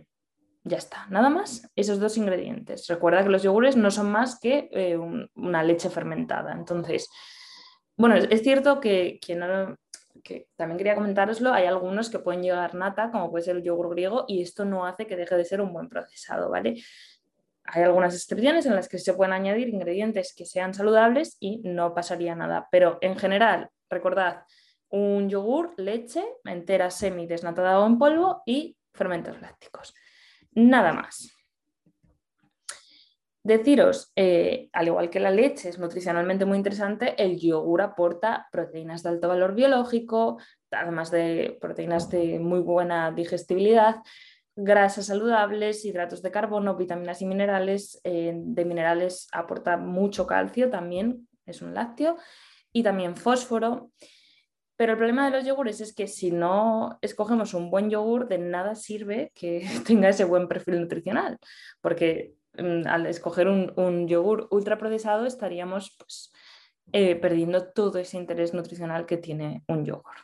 ya 0.65 0.77
está, 0.77 1.07
nada 1.11 1.31
más, 1.31 1.71
esos 1.77 1.99
dos 1.99 2.17
ingredientes. 2.17 2.87
Recuerda 2.89 3.23
que 3.23 3.31
los 3.31 3.43
yogures 3.43 3.77
no 3.77 3.91
son 3.91 4.11
más 4.11 4.39
que 4.39 4.69
eh, 4.73 4.97
una 4.97 5.63
leche 5.63 5.91
fermentada. 5.91 6.53
Entonces, 6.53 7.09
bueno, 7.97 8.17
es 8.17 8.43
cierto 8.43 8.81
que, 8.81 9.19
que 9.21 10.49
también 10.57 10.79
quería 10.79 10.95
comentaroslo, 10.95 11.53
hay 11.53 11.67
algunos 11.67 12.11
que 12.11 12.19
pueden 12.19 12.43
llegar 12.43 12.75
nata, 12.75 13.11
como 13.11 13.31
puede 13.31 13.45
ser 13.45 13.57
el 13.57 13.63
yogur 13.63 13.91
griego, 13.91 14.25
y 14.29 14.43
esto 14.43 14.65
no 14.65 14.87
hace 14.87 15.07
que 15.07 15.17
deje 15.17 15.37
de 15.37 15.45
ser 15.45 15.61
un 15.61 15.73
buen 15.73 15.89
procesado, 15.89 16.51
¿vale? 16.51 16.83
Hay 17.65 17.83
algunas 17.83 18.15
excepciones 18.15 18.67
en 18.67 18.75
las 18.75 18.89
que 18.89 18.99
se 18.99 19.15
pueden 19.15 19.33
añadir 19.33 19.69
ingredientes 19.69 20.35
que 20.35 20.47
sean 20.47 20.75
saludables 20.75 21.37
y 21.41 21.59
no 21.65 21.95
pasaría 21.95 22.35
nada, 22.35 22.69
pero 22.71 22.99
en 23.01 23.17
general, 23.17 23.71
recordad, 23.91 24.43
un 24.89 25.29
yogur, 25.29 25.75
leche 25.77 26.25
entera 26.45 26.91
semi 26.91 27.27
desnatada 27.27 27.81
o 27.81 27.87
en 27.87 27.99
polvo 27.99 28.43
y 28.47 28.77
fermentos 28.93 29.41
lácticos. 29.41 29.95
Nada 30.53 30.93
más. 30.93 31.36
Deciros, 33.47 34.11
eh, 34.17 34.71
al 34.73 34.89
igual 34.89 35.09
que 35.09 35.21
la 35.21 35.31
leche 35.31 35.69
es 35.69 35.79
nutricionalmente 35.79 36.45
muy 36.45 36.57
interesante, 36.59 37.15
el 37.23 37.39
yogur 37.39 37.81
aporta 37.81 38.49
proteínas 38.51 39.05
de 39.05 39.11
alto 39.11 39.29
valor 39.29 39.55
biológico, 39.55 40.41
además 40.73 41.13
de 41.13 41.57
proteínas 41.61 42.11
de 42.11 42.41
muy 42.41 42.59
buena 42.59 43.13
digestibilidad, 43.13 44.03
grasas 44.57 45.07
saludables, 45.07 45.85
hidratos 45.85 46.23
de 46.23 46.33
carbono, 46.33 46.75
vitaminas 46.75 47.23
y 47.23 47.27
minerales. 47.27 48.01
Eh, 48.03 48.33
de 48.35 48.65
minerales 48.65 49.29
aporta 49.31 49.77
mucho 49.77 50.27
calcio 50.27 50.69
también, 50.69 51.29
es 51.45 51.63
un 51.63 51.73
lácteo, 51.73 52.17
y 52.73 52.83
también 52.83 53.15
fósforo. 53.15 53.93
Pero 54.75 54.93
el 54.93 54.99
problema 54.99 55.25
de 55.25 55.37
los 55.37 55.47
yogures 55.47 55.81
es 55.81 55.95
que 55.95 56.09
si 56.09 56.33
no 56.33 56.99
escogemos 57.01 57.55
un 57.55 57.71
buen 57.71 57.91
yogur, 57.91 58.27
de 58.27 58.39
nada 58.39 58.75
sirve 58.75 59.31
que 59.37 59.65
tenga 59.87 60.09
ese 60.09 60.25
buen 60.25 60.49
perfil 60.49 60.81
nutricional, 60.81 61.39
porque 61.81 62.35
al 62.87 63.07
escoger 63.07 63.49
un, 63.49 64.09
yogur 64.09 64.49
ultraprocesado 64.51 65.27
estaríamos 65.27 65.97
pues, 65.99 66.33
eh, 66.93 67.17
perdiendo 67.17 67.69
todo 67.73 67.99
ese 67.99 68.17
interés 68.17 68.55
nutricional 68.55 69.07
que 69.07 69.17
tiene 69.17 69.65
un 69.69 69.85
yogur. 69.85 70.15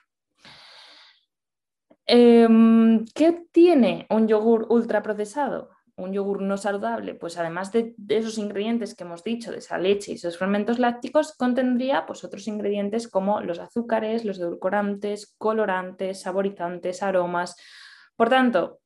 Em, 2.07 3.05
¿Qué 3.15 3.47
tiene 3.53 4.07
un 4.11 4.29
yogur 4.29 4.67
ultraprocesado? 4.69 5.71
Un 5.97 6.13
yogur 6.13 6.43
no 6.43 6.57
saludable, 6.57 7.15
pues 7.15 7.39
además 7.39 7.73
de, 7.73 7.95
esos 8.09 8.39
ingredientes 8.39 8.95
que 8.95 9.05
hemos 9.05 9.23
dicho, 9.25 9.51
de 9.51 9.59
esa 9.59 9.79
leche 9.79 10.13
y 10.13 10.15
esos 10.17 10.37
fermentos 10.37 10.79
lácticos, 10.79 11.35
contendría 11.37 12.05
pues, 12.07 12.25
otros 12.25 12.49
ingredientes 12.49 13.09
como 13.09 13.41
los 13.41 13.61
azúcares, 13.61 14.25
los 14.25 14.39
edulcorantes, 14.39 15.35
colorantes, 15.39 16.21
saborizantes, 16.21 17.03
aromas. 17.03 17.57
Por 18.17 18.29
tanto, 18.29 18.82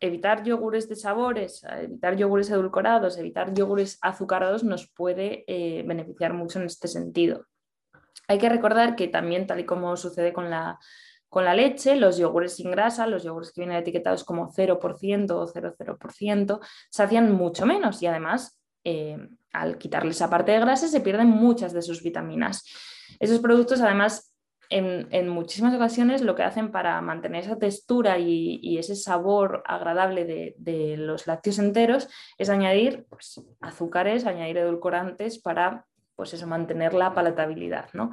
evitar 0.00 0.42
yogures 0.42 0.88
de 0.88 0.96
sabores, 0.96 1.62
evitar 1.64 2.16
yogures 2.16 2.50
edulcorados, 2.50 3.18
evitar 3.18 3.52
yogures 3.54 3.98
azucarados 4.00 4.64
nos 4.64 4.90
puede 4.90 5.44
eh, 5.46 5.84
beneficiar 5.86 6.32
mucho 6.32 6.58
en 6.58 6.66
este 6.66 6.88
sentido. 6.88 7.46
Hay 8.26 8.38
que 8.38 8.48
recordar 8.48 8.96
que 8.96 9.08
también, 9.08 9.46
tal 9.46 9.60
y 9.60 9.66
como 9.66 9.96
sucede 9.96 10.32
con 10.32 10.50
la, 10.50 10.78
con 11.28 11.44
la 11.44 11.54
leche, 11.54 11.96
los 11.96 12.16
yogures 12.16 12.56
sin 12.56 12.70
grasa, 12.70 13.06
los 13.06 13.24
yogures 13.24 13.52
que 13.52 13.60
vienen 13.60 13.78
etiquetados 13.78 14.24
como 14.24 14.50
0% 14.52 15.30
o 15.32 15.46
0,0%, 15.46 16.60
se 16.90 17.02
hacían 17.02 17.32
mucho 17.32 17.66
menos 17.66 18.02
y 18.02 18.06
además 18.06 18.60
eh, 18.84 19.18
al 19.52 19.78
quitarle 19.78 20.10
esa 20.10 20.30
parte 20.30 20.52
de 20.52 20.60
grasa 20.60 20.88
se 20.88 21.00
pierden 21.00 21.28
muchas 21.28 21.72
de 21.72 21.82
sus 21.82 22.02
vitaminas. 22.02 22.64
Esos 23.18 23.40
productos 23.40 23.80
además 23.80 24.29
en, 24.70 25.28
muchísimas 25.28 25.74
ocasiones 25.74 26.22
lo 26.22 26.36
que 26.36 26.44
hacen 26.44 26.70
para 26.70 27.00
mantener 27.00 27.42
esa 27.44 27.58
textura 27.58 28.18
y, 28.18 28.78
ese 28.78 28.94
sabor 28.96 29.62
agradable 29.66 30.24
de, 30.24 30.96
los 30.96 31.26
lácteos 31.26 31.58
enteros 31.58 32.08
es 32.38 32.48
añadir 32.48 33.06
pues, 33.08 33.40
azúcares, 33.60 34.26
añadir 34.26 34.58
edulcorantes 34.58 35.38
para 35.38 35.84
pues 36.14 36.34
eso, 36.34 36.46
mantener 36.46 36.94
la 36.94 37.14
palatabilidad. 37.14 37.88
¿no? 37.94 38.10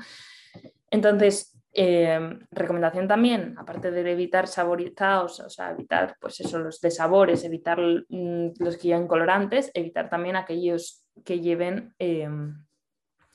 Entonces, 0.90 1.58
eh, 1.74 2.40
recomendación 2.52 3.08
también, 3.08 3.54
aparte 3.58 3.92
de 3.92 4.12
evitar 4.12 4.48
saborizados, 4.48 5.40
o 5.42 5.50
sea, 5.50 5.72
evitar 5.72 6.16
pues 6.20 6.40
eso, 6.40 6.58
los 6.58 6.82
de 6.82 6.90
sabores, 6.90 7.44
evitar 7.44 7.80
mm, 7.80 8.54
los 8.60 8.78
que 8.78 8.88
lleven 8.88 9.08
colorantes, 9.08 9.70
evitar 9.74 10.10
también 10.10 10.36
aquellos 10.36 11.06
que 11.24 11.40
lleven... 11.40 11.94
Eh, 12.00 12.28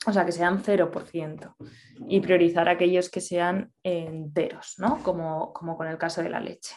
o 0.05 0.13
sea, 0.13 0.25
que 0.25 0.31
sean 0.31 0.61
0% 0.61 1.55
y 2.07 2.19
priorizar 2.19 2.67
aquellos 2.69 3.09
que 3.09 3.21
sean 3.21 3.71
enteros, 3.83 4.75
¿no? 4.77 5.01
como, 5.03 5.53
con 5.53 5.87
el 5.87 5.97
caso 5.97 6.21
de 6.21 6.29
la 6.29 6.39
leche. 6.39 6.75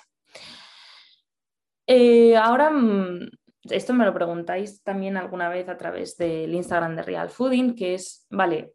Eh, 1.86 2.36
ahora, 2.36 2.70
mm, 2.70 3.28
esto 3.70 3.94
me 3.94 4.04
lo 4.04 4.14
preguntáis 4.14 4.82
también 4.82 5.16
alguna 5.16 5.48
vez 5.48 5.68
a 5.68 5.76
través 5.76 6.16
del 6.16 6.54
Instagram 6.54 6.96
de 6.96 7.02
Real 7.02 7.30
Fooding, 7.30 7.74
que 7.74 7.94
es, 7.94 8.26
vale, 8.30 8.74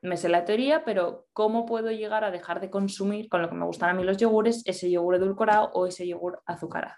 me 0.00 0.16
sé 0.16 0.28
la 0.28 0.44
teoría, 0.44 0.84
pero 0.84 1.26
¿cómo 1.32 1.66
puedo 1.66 1.90
llegar 1.90 2.24
a 2.24 2.30
dejar 2.30 2.60
de 2.60 2.70
consumir 2.70 3.28
con 3.28 3.42
lo 3.42 3.48
que 3.48 3.56
me 3.56 3.66
gustan 3.66 3.90
a 3.90 3.94
mí 3.94 4.04
los 4.04 4.16
yogures, 4.16 4.62
ese 4.66 4.90
yogur 4.90 5.16
edulcorado 5.16 5.70
o 5.72 5.86
ese 5.86 6.06
yogur 6.06 6.40
azucarado? 6.46 6.96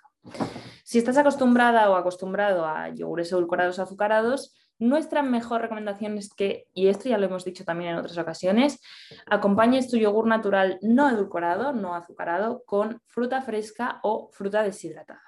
Si 0.84 0.98
estás 0.98 1.16
acostumbrada 1.16 1.90
o 1.90 1.94
acostumbrado 1.94 2.66
a 2.66 2.88
yogures 2.90 3.32
edulcorados 3.32 3.78
o 3.78 3.82
azucarados, 3.82 4.54
nuestra 4.80 5.22
mejor 5.22 5.60
recomendación 5.60 6.18
es 6.18 6.34
que, 6.34 6.66
y 6.74 6.88
esto 6.88 7.08
ya 7.08 7.18
lo 7.18 7.26
hemos 7.26 7.44
dicho 7.44 7.64
también 7.64 7.92
en 7.92 7.98
otras 7.98 8.18
ocasiones, 8.18 8.80
acompañes 9.26 9.88
tu 9.90 9.98
yogur 9.98 10.26
natural 10.26 10.78
no 10.80 11.08
edulcorado, 11.08 11.72
no 11.72 11.94
azucarado, 11.94 12.62
con 12.64 13.00
fruta 13.06 13.42
fresca 13.42 14.00
o 14.02 14.30
fruta 14.32 14.62
deshidratada. 14.62 15.22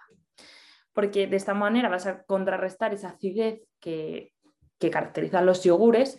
Porque 0.95 1.27
de 1.27 1.37
esta 1.37 1.55
manera 1.55 1.89
vas 1.89 2.07
a 2.07 2.23
contrarrestar 2.25 2.93
esa 2.95 3.11
acidez 3.11 3.63
que, 3.79 4.33
que 4.79 4.91
caracteriza 4.91 5.41
los 5.43 5.63
yogures 5.63 6.19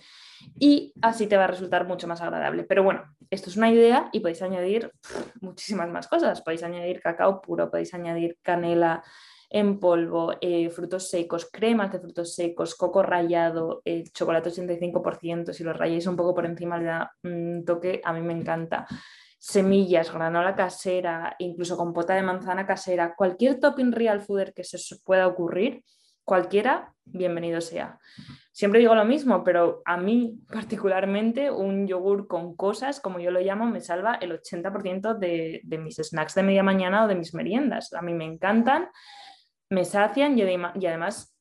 y 0.59 0.93
así 1.01 1.27
te 1.27 1.37
va 1.37 1.45
a 1.45 1.47
resultar 1.47 1.85
mucho 1.85 2.07
más 2.07 2.21
agradable. 2.21 2.63
Pero 2.63 2.83
bueno, 2.83 3.03
esto 3.29 3.49
es 3.49 3.57
una 3.57 3.69
idea 3.69 4.09
y 4.11 4.19
podéis 4.19 4.41
añadir 4.41 4.91
muchísimas 5.41 5.89
más 5.89 6.07
cosas. 6.07 6.41
Podéis 6.41 6.63
añadir 6.63 7.01
cacao 7.01 7.41
puro, 7.41 7.69
podéis 7.69 7.93
añadir 7.93 8.37
canela, 8.41 9.03
en 9.53 9.79
polvo, 9.79 10.33
eh, 10.41 10.71
frutos 10.71 11.07
secos, 11.07 11.47
cremas 11.51 11.91
de 11.91 11.99
frutos 11.99 12.33
secos, 12.33 12.73
coco 12.73 13.03
rallado, 13.03 13.83
eh, 13.85 14.03
chocolate 14.11 14.49
85%, 14.49 15.53
si 15.53 15.63
lo 15.63 15.73
rayáis 15.73 16.07
un 16.07 16.15
poco 16.15 16.33
por 16.33 16.47
encima 16.47 16.79
le 16.79 16.85
da 16.85 17.15
un 17.23 17.63
toque, 17.63 18.01
a 18.03 18.11
mí 18.13 18.21
me 18.21 18.33
encanta. 18.33 18.87
Semillas, 19.37 20.11
granola 20.11 20.55
casera, 20.55 21.35
incluso 21.37 21.77
compota 21.77 22.15
de 22.15 22.23
manzana 22.23 22.65
casera, 22.65 23.13
cualquier 23.15 23.59
topping 23.59 23.91
real 23.91 24.21
fooder 24.21 24.55
que 24.55 24.63
se 24.63 24.79
pueda 25.05 25.27
ocurrir, 25.27 25.83
cualquiera, 26.23 26.91
bienvenido 27.05 27.61
sea. 27.61 27.99
Siempre 28.51 28.79
digo 28.79 28.95
lo 28.95 29.05
mismo, 29.05 29.43
pero 29.43 29.83
a 29.85 29.97
mí 29.97 30.39
particularmente 30.51 31.51
un 31.51 31.85
yogur 31.85 32.27
con 32.27 32.55
cosas, 32.55 32.99
como 32.99 33.19
yo 33.19 33.29
lo 33.29 33.39
llamo, 33.39 33.67
me 33.67 33.81
salva 33.81 34.15
el 34.15 34.31
80% 34.31 35.15
de, 35.15 35.61
de 35.63 35.77
mis 35.77 35.97
snacks 35.97 36.33
de 36.33 36.41
media 36.41 36.63
mañana 36.63 37.05
o 37.05 37.07
de 37.07 37.15
mis 37.15 37.35
meriendas. 37.35 37.93
A 37.93 38.01
mí 38.01 38.15
me 38.15 38.25
encantan 38.25 38.89
me 39.73 39.85
sacian 39.85 40.37
y, 40.37 40.43
además 40.43 41.35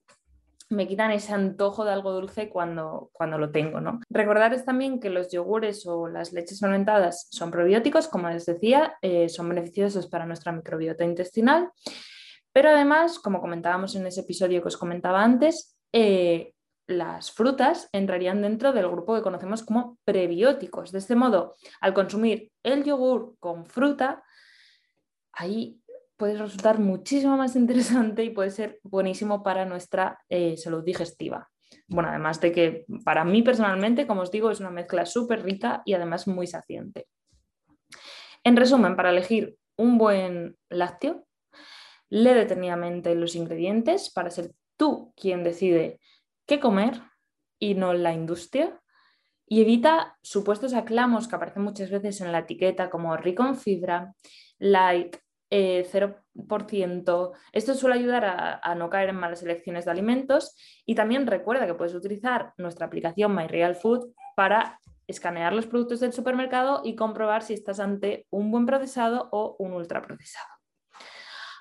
me 0.70 0.88
quitan 0.88 1.10
ese 1.10 1.34
antojo 1.34 1.84
de 1.84 1.92
algo 1.92 2.12
dulce 2.12 2.48
cuando, 2.48 3.10
cuando 3.12 3.36
lo 3.36 3.50
tengo. 3.50 3.80
¿no? 3.80 4.00
Recordaros 4.08 4.64
también 4.64 5.00
que 5.00 5.10
los 5.10 5.30
yogures 5.30 5.86
o 5.86 6.08
las 6.08 6.32
leches 6.32 6.60
fermentadas 6.60 7.28
son 7.30 7.50
probióticos, 7.50 8.08
como 8.08 8.30
les 8.30 8.46
decía, 8.46 8.96
eh, 9.02 9.28
son 9.28 9.50
beneficiosos 9.50 10.06
para 10.06 10.24
nuestra 10.24 10.50
microbiota 10.50 11.04
intestinal, 11.04 11.70
pero 12.54 12.70
además, 12.70 13.18
como 13.18 13.40
comentábamos 13.40 13.94
en 13.96 14.06
ese 14.06 14.22
episodio 14.22 14.62
que 14.62 14.68
os 14.68 14.78
comentaba 14.78 15.22
antes, 15.22 15.76
eh, 15.92 16.54
las 16.86 17.32
frutas 17.32 17.88
entrarían 17.92 18.40
dentro 18.40 18.72
del 18.72 18.88
grupo 18.88 19.14
que 19.14 19.22
conocemos 19.22 19.62
como 19.62 19.98
prebióticos. 20.04 20.90
De 20.90 20.98
este 20.98 21.14
modo, 21.14 21.56
al 21.80 21.92
consumir 21.92 22.50
el 22.62 22.82
yogur 22.84 23.36
con 23.40 23.66
fruta, 23.66 24.22
ahí 25.32 25.81
puede 26.22 26.38
resultar 26.38 26.78
muchísimo 26.78 27.36
más 27.36 27.56
interesante 27.56 28.22
y 28.22 28.30
puede 28.30 28.52
ser 28.52 28.78
buenísimo 28.84 29.42
para 29.42 29.64
nuestra 29.64 30.20
eh, 30.28 30.56
salud 30.56 30.84
digestiva. 30.84 31.50
Bueno, 31.88 32.10
además 32.10 32.40
de 32.40 32.52
que 32.52 32.84
para 33.04 33.24
mí 33.24 33.42
personalmente, 33.42 34.06
como 34.06 34.20
os 34.20 34.30
digo, 34.30 34.48
es 34.52 34.60
una 34.60 34.70
mezcla 34.70 35.04
súper 35.04 35.42
rica 35.42 35.82
y 35.84 35.94
además 35.94 36.28
muy 36.28 36.46
saciante. 36.46 37.08
En 38.44 38.56
resumen, 38.56 38.94
para 38.94 39.10
elegir 39.10 39.56
un 39.76 39.98
buen 39.98 40.56
lácteo, 40.68 41.26
lee 42.08 42.34
detenidamente 42.34 43.16
los 43.16 43.34
ingredientes 43.34 44.12
para 44.12 44.30
ser 44.30 44.52
tú 44.76 45.12
quien 45.16 45.42
decide 45.42 45.98
qué 46.46 46.60
comer 46.60 47.02
y 47.58 47.74
no 47.74 47.94
la 47.94 48.12
industria. 48.12 48.80
Y 49.44 49.62
evita 49.62 50.16
supuestos 50.22 50.72
aclamos 50.74 51.26
que 51.26 51.34
aparecen 51.34 51.64
muchas 51.64 51.90
veces 51.90 52.20
en 52.20 52.30
la 52.30 52.38
etiqueta 52.38 52.90
como 52.90 53.16
rico 53.16 53.44
en 53.44 53.56
fibra, 53.56 54.14
light, 54.60 55.16
0%. 55.52 57.32
Eh, 57.32 57.38
Esto 57.52 57.74
suele 57.74 57.96
ayudar 57.96 58.24
a, 58.62 58.74
no 58.74 58.88
caer 58.88 59.10
en 59.10 59.16
malas 59.16 59.42
elecciones 59.42 59.84
de 59.84 59.90
alimentos 59.90 60.56
y 60.86 60.94
también 60.94 61.26
recuerda 61.26 61.66
que 61.66 61.74
puedes 61.74 61.94
utilizar 61.94 62.54
nuestra 62.56 62.86
aplicación 62.86 63.34
MyRealFood 63.34 64.12
para 64.34 64.80
escanear 65.06 65.52
los 65.52 65.66
productos 65.66 66.00
del 66.00 66.12
supermercado 66.12 66.80
y 66.84 66.94
comprobar 66.94 67.42
si 67.42 67.54
estás 67.54 67.80
ante 67.80 68.26
un 68.30 68.50
buen 68.50 68.64
procesado 68.64 69.28
o 69.30 69.56
un 69.58 69.72
ultraprocesado. 69.72 70.48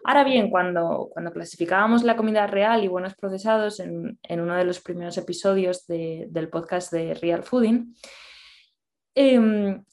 Ahora 0.03 0.23
bien, 0.23 0.49
cuando, 0.49 1.09
cuando 1.11 1.31
clasificábamos 1.31 2.03
la 2.03 2.15
comida 2.15 2.47
real 2.47 2.83
y 2.83 2.87
buenos 2.87 3.13
procesados 3.15 3.79
en, 3.79 4.17
uno 4.29 4.55
de 4.55 4.65
los 4.65 4.79
primeros 4.79 5.17
episodios 5.17 5.85
del 5.85 6.49
podcast 6.49 6.91
de 6.91 7.13
Real 7.13 7.43
Fooding, 7.43 7.93
em, 9.13 9.83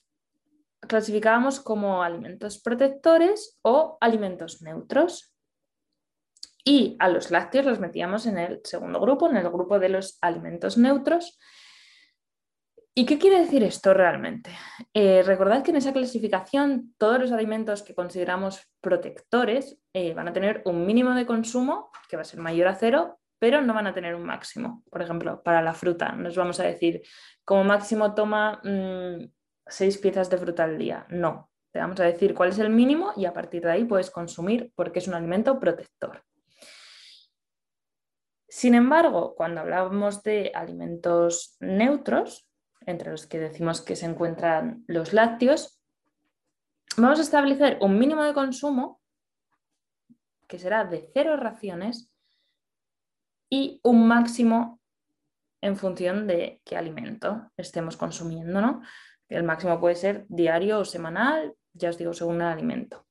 clasificábamos 0.88 1.61
como 1.61 2.02
alimentos 2.02 2.61
protectores 2.61 3.59
o 3.62 3.99
alimentos 4.00 4.62
neutros. 4.62 5.35
Y 6.64 6.97
a 6.99 7.09
los 7.09 7.30
lácteos 7.30 7.66
los 7.66 7.80
metíamos 7.80 8.26
en 8.26 8.38
el 8.38 8.61
segundo 8.64 9.00
grupo, 9.00 9.28
en 9.28 9.37
el 9.37 9.49
grupo 9.49 9.78
de 9.78 9.88
los 9.88 10.18
alimentos 10.21 10.76
neutros. 10.76 11.38
¿Y 12.99 13.07
qué 13.07 13.16
quiere 13.16 13.38
decir 13.38 13.62
esto 13.62 13.95
realmente? 13.95 14.50
Eh, 14.92 15.23
recordad 15.23 15.62
que 15.62 15.71
en 15.71 15.76
esa 15.76 15.92
clasificación 15.92 16.95
todos 16.99 17.21
los 17.21 17.30
alimentos 17.30 17.85
que 17.85 17.95
consideramos 17.95 18.68
protectores 18.80 19.78
eh, 19.92 20.14
van 20.14 20.26
a 20.26 20.33
tener 20.33 20.62
un 20.64 20.85
mínimo 20.85 21.14
de 21.14 21.25
consumo 21.25 21.92
que 22.09 22.16
va 22.16 22.23
a 22.23 22.25
ser 22.25 22.40
mayor 22.40 22.66
a 22.66 22.75
cero, 22.75 23.21
pero 23.38 23.62
no 23.62 23.73
van 23.73 23.87
a 23.87 23.95
tener 23.95 24.16
un 24.16 24.25
máximo. 24.25 24.83
Por 24.90 25.00
ejemplo, 25.00 25.42
para 25.45 25.62
la 25.62 25.75
fruta, 25.75 26.11
nos 26.11 26.37
vamos 26.37 26.59
a 26.59 26.64
decir, 26.64 27.02
como 27.45 27.62
máximo 27.62 28.14
toma 28.14 28.61
mm, 28.64 29.30
seis 29.69 29.99
piezas 29.99 30.31
de 30.31 30.39
fruta 30.39 30.65
al 30.65 30.79
día. 30.79 31.07
No, 31.09 31.51
te 31.71 31.79
vamos 31.79 32.01
a 32.01 32.05
decir 32.05 32.35
cuál 32.35 32.51
es 32.51 32.59
el 32.59 32.71
mínimo 32.71 33.13
y 33.17 33.27
a 33.27 33.33
partir 33.33 33.63
de 33.63 33.73
ahí 33.73 33.85
puedes 33.85 34.11
consumir 34.11 34.73
porque 34.75 34.99
es 34.99 35.09
un 35.09 35.15
alimento 35.15 35.59
protector. 35.59 36.25
Sin 38.49 38.75
embargo, 38.75 39.35
cuando 39.37 39.61
hablamos 39.61 40.23
de 40.23 40.51
alimentos 40.55 41.57
neutros, 41.61 42.49
entre 42.87 43.11
los 43.11 43.27
que 43.27 43.39
decimos 43.39 43.83
que 43.83 43.97
se 43.97 44.07
encuentran 44.07 44.85
los 44.87 45.13
lácteos, 45.13 45.81
vamos 46.97 47.19
a 47.19 47.23
establecer 47.23 47.79
un 47.83 47.99
mínimo 47.99 48.25
de 48.25 48.33
consumo 48.33 49.01
que 50.47 50.59
será 50.59 50.85
de 50.85 51.11
cero 51.13 51.37
raciones 51.37 52.11
y 53.51 53.81
un 53.85 54.09
máximo 54.09 54.81
en 55.61 55.77
función 55.77 56.27
de 56.27 56.63
qué 56.65 56.77
alimento 56.77 57.51
estemos 57.57 57.97
consumiendo, 57.97 58.61
¿no? 58.61 58.83
El 59.28 59.44
máximo 59.44 59.78
puede 59.78 59.94
ser 59.94 60.26
diario 60.28 60.80
o 60.80 60.85
semanal, 60.85 61.54
ya 61.73 61.90
os 61.90 61.99
digo, 61.99 62.14
según 62.14 62.37
el 62.37 62.49
alimento. 62.49 63.06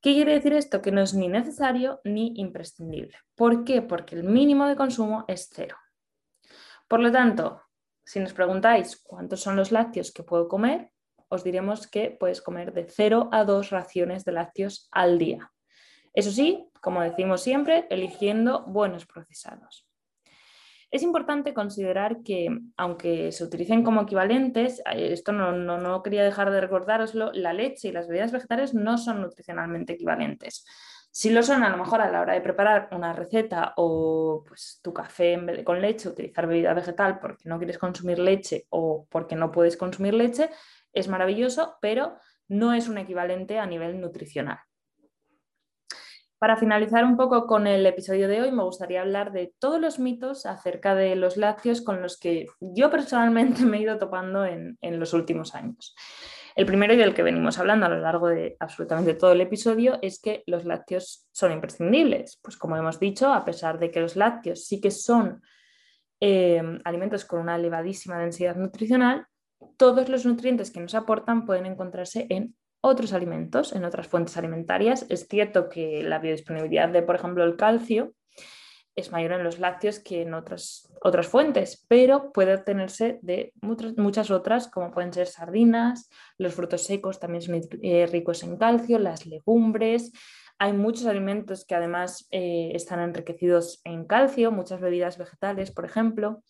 ¿Qué 0.00 0.14
quiere 0.14 0.32
decir 0.32 0.52
esto? 0.52 0.82
Que 0.82 0.90
no 0.90 1.00
es 1.00 1.14
ni 1.14 1.28
necesario 1.28 2.00
ni 2.02 2.32
imprescindible. 2.36 3.16
¿Por 3.36 3.64
qué? 3.64 3.82
Porque 3.82 4.16
el 4.16 4.24
mínimo 4.24 4.66
de 4.66 4.74
consumo 4.74 5.24
es 5.28 5.48
cero. 5.52 5.76
Por 6.88 7.00
lo 7.00 7.12
tanto, 7.12 7.62
si 8.04 8.18
nos 8.18 8.32
preguntáis 8.32 9.00
cuántos 9.00 9.40
son 9.40 9.54
los 9.54 9.70
lácteos 9.70 10.12
que 10.12 10.24
puedo 10.24 10.48
comer, 10.48 10.90
os 11.28 11.44
diremos 11.44 11.86
que 11.86 12.10
puedes 12.10 12.42
comer 12.42 12.72
de 12.72 12.84
0 12.84 13.30
a 13.32 13.44
2 13.44 13.70
raciones 13.70 14.24
de 14.24 14.32
lácteos 14.32 14.88
al 14.90 15.18
día. 15.18 15.52
Eso 16.12 16.30
sí, 16.30 16.68
como 16.82 17.00
decimos 17.00 17.40
siempre, 17.40 17.86
eligiendo 17.88 18.64
buenos 18.66 19.06
procesados. 19.06 19.88
Es 20.92 21.02
importante 21.02 21.54
considerar 21.54 22.22
que, 22.22 22.50
aunque 22.76 23.32
se 23.32 23.44
utilicen 23.44 23.82
como 23.82 24.02
equivalentes, 24.02 24.80
eh, 24.80 25.10
esto 25.12 25.32
no, 25.32 25.50
no, 25.52 26.02
quería 26.02 26.22
dejar 26.22 26.50
de 26.50 26.60
recordároslo, 26.60 27.32
la 27.32 27.54
leche 27.54 27.88
y 27.88 27.92
las 27.92 28.08
bebidas 28.08 28.30
vegetales 28.30 28.74
no 28.74 28.98
son 28.98 29.22
nutricionalmente 29.22 29.94
equivalentes. 29.94 30.66
Si 31.10 31.30
lo 31.30 31.42
son, 31.42 31.62
a 31.62 31.70
lo 31.70 31.78
mejor 31.78 32.02
a 32.02 32.10
la 32.10 32.20
hora 32.20 32.34
de 32.34 32.42
preparar 32.42 32.90
una 32.92 33.14
receta 33.14 33.72
o 33.78 34.44
pues, 34.46 34.80
tu 34.82 34.92
café 34.92 35.38
con 35.64 35.80
leche, 35.80 36.10
utilizar 36.10 36.46
bebida 36.46 36.74
vegetal 36.74 37.18
porque 37.20 37.48
no 37.48 37.56
quieres 37.56 37.78
consumir 37.78 38.18
leche 38.18 38.66
o 38.68 39.06
porque 39.10 39.34
no 39.34 39.50
puedes 39.50 39.78
consumir 39.78 40.12
leche, 40.12 40.50
es 40.92 41.08
maravilloso, 41.08 41.78
pero 41.80 42.18
no 42.48 42.74
es 42.74 42.88
un 42.88 42.98
equivalente 42.98 43.58
a 43.58 43.64
nivel 43.64 43.98
nutricional. 43.98 44.58
Para 46.42 46.56
finalizar 46.56 47.04
un 47.04 47.16
poco 47.16 47.46
con 47.46 47.68
el 47.68 47.86
episodio 47.86 48.26
de 48.26 48.42
hoy, 48.42 48.50
me 48.50 48.64
gustaría 48.64 49.02
hablar 49.02 49.30
de 49.30 49.54
todos 49.60 49.80
los 49.80 50.00
mitos 50.00 50.44
acerca 50.44 50.96
de 50.96 51.14
los 51.14 51.36
lácteos 51.36 51.82
con 51.82 52.02
los 52.02 52.18
que 52.18 52.46
yo 52.58 52.90
personalmente 52.90 53.62
me 53.64 53.76
he 53.76 53.82
ido 53.82 53.96
topando 53.96 54.44
en, 54.44 54.76
los 54.82 55.12
últimos 55.14 55.54
años. 55.54 55.94
El 56.56 56.66
primero 56.66 56.94
y 56.94 56.96
del 56.96 57.14
que 57.14 57.22
venimos 57.22 57.60
hablando 57.60 57.86
a 57.86 57.90
lo 57.90 58.00
largo 58.00 58.26
de 58.26 58.56
absolutamente 58.58 59.14
todo 59.14 59.30
el 59.30 59.40
episodio 59.40 60.00
es 60.02 60.20
que 60.20 60.42
los 60.46 60.64
lácteos 60.64 61.28
son 61.30 61.52
imprescindibles. 61.52 62.40
Pues 62.42 62.56
como 62.56 62.76
hemos 62.76 62.98
dicho, 62.98 63.32
a 63.32 63.44
pesar 63.44 63.78
de 63.78 63.92
que 63.92 64.00
los 64.00 64.16
lácteos 64.16 64.64
sí 64.64 64.80
que 64.80 64.90
son 64.90 65.42
eh, 66.18 66.60
alimentos 66.82 67.24
con 67.24 67.38
una 67.38 67.54
elevadísima 67.54 68.18
densidad 68.18 68.56
nutricional, 68.56 69.28
todos 69.76 70.08
los 70.08 70.26
nutrientes 70.26 70.72
que 70.72 70.80
nos 70.80 70.96
aportan 70.96 71.46
pueden 71.46 71.66
encontrarse 71.66 72.26
en 72.30 72.56
otros 72.82 73.14
alimentos, 73.14 73.72
en 73.72 73.84
otras 73.84 74.08
fuentes 74.08 74.36
alimentarias. 74.36 75.06
Es 75.08 75.26
cierto 75.28 75.70
que 75.70 76.02
la 76.02 76.18
biodisponibilidad 76.18 76.90
de, 76.90 77.02
por 77.02 77.14
ejemplo, 77.14 77.44
el 77.44 77.56
calcio 77.56 78.12
es 78.94 79.10
mayor 79.10 79.32
en 79.32 79.44
los 79.44 79.58
lácteos 79.58 80.00
que 80.00 80.22
en 80.22 80.34
otras, 80.34 80.92
otras 81.00 81.26
fuentes, 81.26 81.86
pero 81.88 82.30
puede 82.32 82.54
obtenerse 82.54 83.18
de 83.22 83.54
muchas, 83.62 84.30
otras, 84.30 84.68
como 84.68 84.90
pueden 84.90 85.12
ser 85.12 85.26
sardinas, 85.26 86.10
los 86.36 86.54
frutos 86.54 86.82
secos 86.82 87.18
también 87.18 87.42
son 87.42 87.60
eh, 87.82 88.06
ricos 88.06 88.42
en 88.42 88.58
calcio, 88.58 88.98
las 88.98 89.24
legumbres. 89.24 90.12
Hay 90.58 90.74
muchos 90.74 91.06
alimentos 91.06 91.64
que 91.64 91.74
además 91.74 92.28
eh, 92.30 92.72
están 92.74 93.00
enriquecidos 93.00 93.80
en 93.84 94.04
calcio, 94.04 94.52
muchas 94.52 94.80
bebidas 94.80 95.16
vegetales, 95.16 95.70
por 95.70 95.86
ejemplo. 95.86 96.42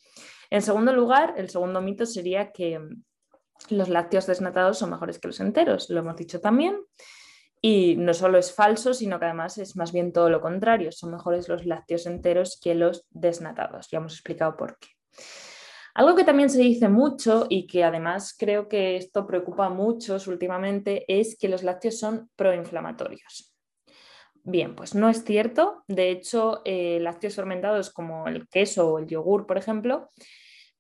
En 0.50 0.62
segundo 0.62 0.92
lugar, 0.92 1.34
el 1.36 1.48
segundo 1.48 1.80
mito 1.80 2.06
sería 2.06 2.50
que 2.50 2.80
los 3.68 3.88
lácteos 3.88 4.26
desnatados 4.26 4.78
son 4.78 4.90
mejores 4.90 5.18
que 5.18 5.28
los 5.28 5.40
enteros, 5.40 5.90
lo 5.90 6.00
hemos 6.00 6.16
dicho 6.16 6.40
también. 6.40 6.76
Y 7.64 7.94
no 7.96 8.12
solo 8.12 8.38
es 8.38 8.52
falso, 8.52 8.92
sino 8.92 9.20
que 9.20 9.26
además 9.26 9.56
es 9.58 9.76
más 9.76 9.92
bien 9.92 10.12
todo 10.12 10.28
lo 10.28 10.40
contrario. 10.40 10.90
Son 10.90 11.12
mejores 11.12 11.48
los 11.48 11.64
lácteos 11.64 12.06
enteros 12.06 12.58
que 12.60 12.74
los 12.74 13.06
desnatados. 13.10 13.88
Ya 13.88 13.98
hemos 13.98 14.14
explicado 14.14 14.56
por 14.56 14.78
qué. 14.78 14.88
Algo 15.94 16.16
que 16.16 16.24
también 16.24 16.50
se 16.50 16.60
dice 16.60 16.88
mucho 16.88 17.46
y 17.48 17.66
que 17.66 17.84
además 17.84 18.34
creo 18.36 18.68
que 18.68 18.96
esto 18.96 19.26
preocupa 19.26 19.66
a 19.66 19.70
muchos 19.70 20.26
últimamente 20.26 21.04
es 21.06 21.36
que 21.38 21.48
los 21.48 21.62
lácteos 21.62 21.98
son 21.98 22.30
proinflamatorios. 22.34 23.54
Bien, 24.42 24.74
pues 24.74 24.94
no 24.94 25.08
es 25.08 25.22
cierto. 25.22 25.84
De 25.86 26.10
hecho, 26.10 26.62
eh, 26.64 26.98
lácteos 27.00 27.36
fermentados 27.36 27.90
como 27.90 28.26
el 28.26 28.48
queso 28.48 28.88
o 28.88 28.98
el 28.98 29.06
yogur, 29.06 29.46
por 29.46 29.58
ejemplo, 29.58 30.08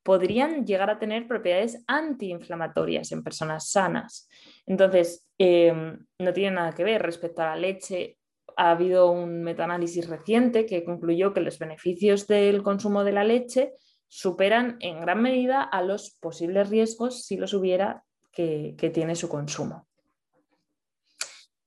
podrían 0.02 0.66
llegar 0.66 0.90
a 0.90 0.98
tener 0.98 1.28
propiedades 1.28 1.82
antiinflamatorias 1.86 3.12
en 3.12 3.22
personas 3.22 3.70
sanas. 3.70 4.28
Entonces, 4.66 5.26
em, 5.38 6.04
no 6.18 6.32
tiene 6.32 6.56
nada 6.56 6.72
que 6.72 6.84
ver 6.84 7.02
respecto 7.02 7.42
a 7.42 7.46
la 7.46 7.56
leche. 7.56 8.18
Ha 8.56 8.72
habido 8.72 9.10
un 9.10 9.42
metaanálisis 9.42 10.08
reciente 10.08 10.66
que 10.66 10.84
concluyó 10.84 11.32
que 11.32 11.40
los 11.40 11.58
beneficios 11.58 12.26
del 12.26 12.62
consumo 12.62 13.04
de 13.04 13.12
la 13.12 13.24
leche 13.24 13.72
superan 14.08 14.76
en 14.80 15.00
gran 15.00 15.22
medida 15.22 15.62
a 15.62 15.82
los 15.82 16.10
posibles 16.20 16.68
riesgos, 16.68 17.24
si 17.24 17.36
los 17.36 17.54
hubiera, 17.54 18.04
que, 18.32 18.74
tiene 18.92 19.14
su 19.14 19.28
consumo. 19.28 19.86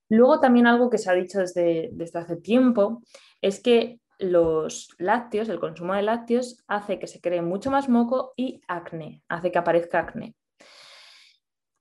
Luego 0.10 0.40
también 0.40 0.68
algo 0.68 0.90
que 0.90 0.98
se 0.98 1.10
ha 1.10 1.14
dicho 1.14 1.40
desde, 1.40 1.90
desde 1.94 2.20
hace 2.20 2.36
tiempo 2.36 3.02
es 3.42 3.62
que 3.62 4.00
los 4.20 4.90
lácteos, 4.98 5.50
el 5.50 5.60
consumo 5.60 5.94
de 5.94 6.02
lácteos, 6.02 6.64
hace 6.68 7.00
que 7.00 7.08
se 7.08 7.22
cree 7.22 7.42
mucho 7.42 7.72
más 7.72 7.90
moco 7.90 8.34
y 8.36 8.62
acné, 8.68 9.22
hace 9.28 9.52
que 9.52 9.58
aparezca 9.58 10.00
acné. 10.00 10.36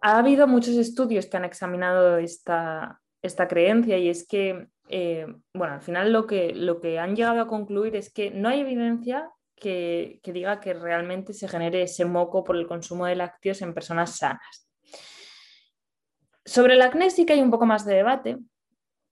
Ha 0.01 0.19
habido 0.19 0.47
muchos 0.47 0.75
estudios 0.75 1.27
que 1.27 1.37
han 1.37 1.45
examinado 1.45 2.19
esta, 2.19 3.01
creencia 3.49 3.97
y 3.97 4.09
es 4.09 4.27
que, 4.27 4.69
eh, 4.89 5.27
bueno, 5.55 5.75
al 5.75 5.81
final 5.81 6.13
lo 6.13 6.27
que, 6.27 6.55
lo 6.55 6.81
que 6.81 6.99
han 6.99 7.17
llegado 7.17 7.41
a 7.41 7.49
concluir 7.49 7.97
es 7.97 8.13
que 8.13 8.31
no 8.31 8.49
hay 8.49 8.61
evidencia 8.61 9.31
que, 9.57 10.21
que 10.23 10.33
diga 10.33 10.61
que 10.61 10.75
realmente 10.75 11.33
se 11.33 11.49
genere 11.49 11.83
ese 11.83 12.05
moco 12.05 12.45
por 12.45 12.57
el 12.57 12.67
consumo 12.67 13.07
de 13.07 13.17
lácteos 13.17 13.63
en 13.63 13.73
personas 13.73 14.17
sanas. 14.19 14.69
Sobre 16.45 16.75
el 16.75 16.83
acné 16.83 17.09
sí 17.11 17.25
que 17.25 17.33
hay 17.33 17.41
un 17.41 17.51
poco 17.51 17.65
más 17.65 17.87
de 17.87 17.95
debate. 17.95 18.39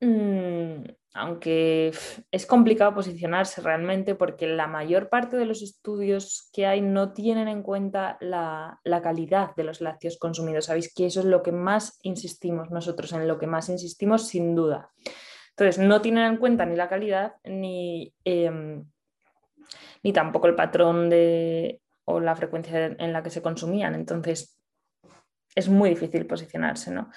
Mm, 0.01 0.85
aunque 1.15 1.93
es 2.31 2.47
complicado 2.47 2.95
posicionarse 2.95 3.61
realmente 3.61 4.15
porque 4.15 4.47
la 4.47 4.67
mayor 4.67 5.11
parte 5.11 5.37
de 5.37 5.45
los 5.45 5.63
estudios 5.63 6.49
que 6.53 6.67
hay 6.67 6.81
no 6.81 7.13
tienen 7.13 7.49
en 7.49 7.63
cuenta 7.63 8.17
la, 8.21 8.81
calidad 9.03 9.55
de 9.55 9.65
los 9.65 9.81
lácteos 9.81 10.19
consumidos. 10.19 10.67
Sabéis 10.67 10.93
que 10.95 11.07
eso 11.07 11.21
es 11.21 11.27
lo 11.27 11.43
que 11.43 11.53
más 11.53 11.99
insistimos 12.03 12.71
nosotros, 12.71 13.13
en 13.13 13.29
lo 13.29 13.39
que 13.39 13.47
más 13.47 13.69
insistimos 13.69 14.29
sin 14.29 14.55
duda. 14.55 14.91
Entonces, 15.51 15.79
no 15.79 16.01
tienen 16.01 16.25
en 16.25 16.37
cuenta 16.39 16.65
ni 16.65 16.77
la 16.77 16.89
calidad 16.89 17.35
ni, 17.45 18.15
em, 18.25 18.85
ni 20.03 20.13
tampoco 20.15 20.47
el 20.47 20.55
patrón 20.55 21.11
de, 21.11 21.83
o 22.05 22.21
la 22.21 22.35
frecuencia 22.35 22.87
en 22.87 23.13
la 23.13 23.23
que 23.23 23.31
se 23.31 23.43
consumían. 23.43 23.95
Entonces, 23.95 24.59
es 25.55 25.69
muy 25.69 25.91
difícil 25.91 26.27
posicionarse, 26.27 26.91
¿no? 26.91 27.11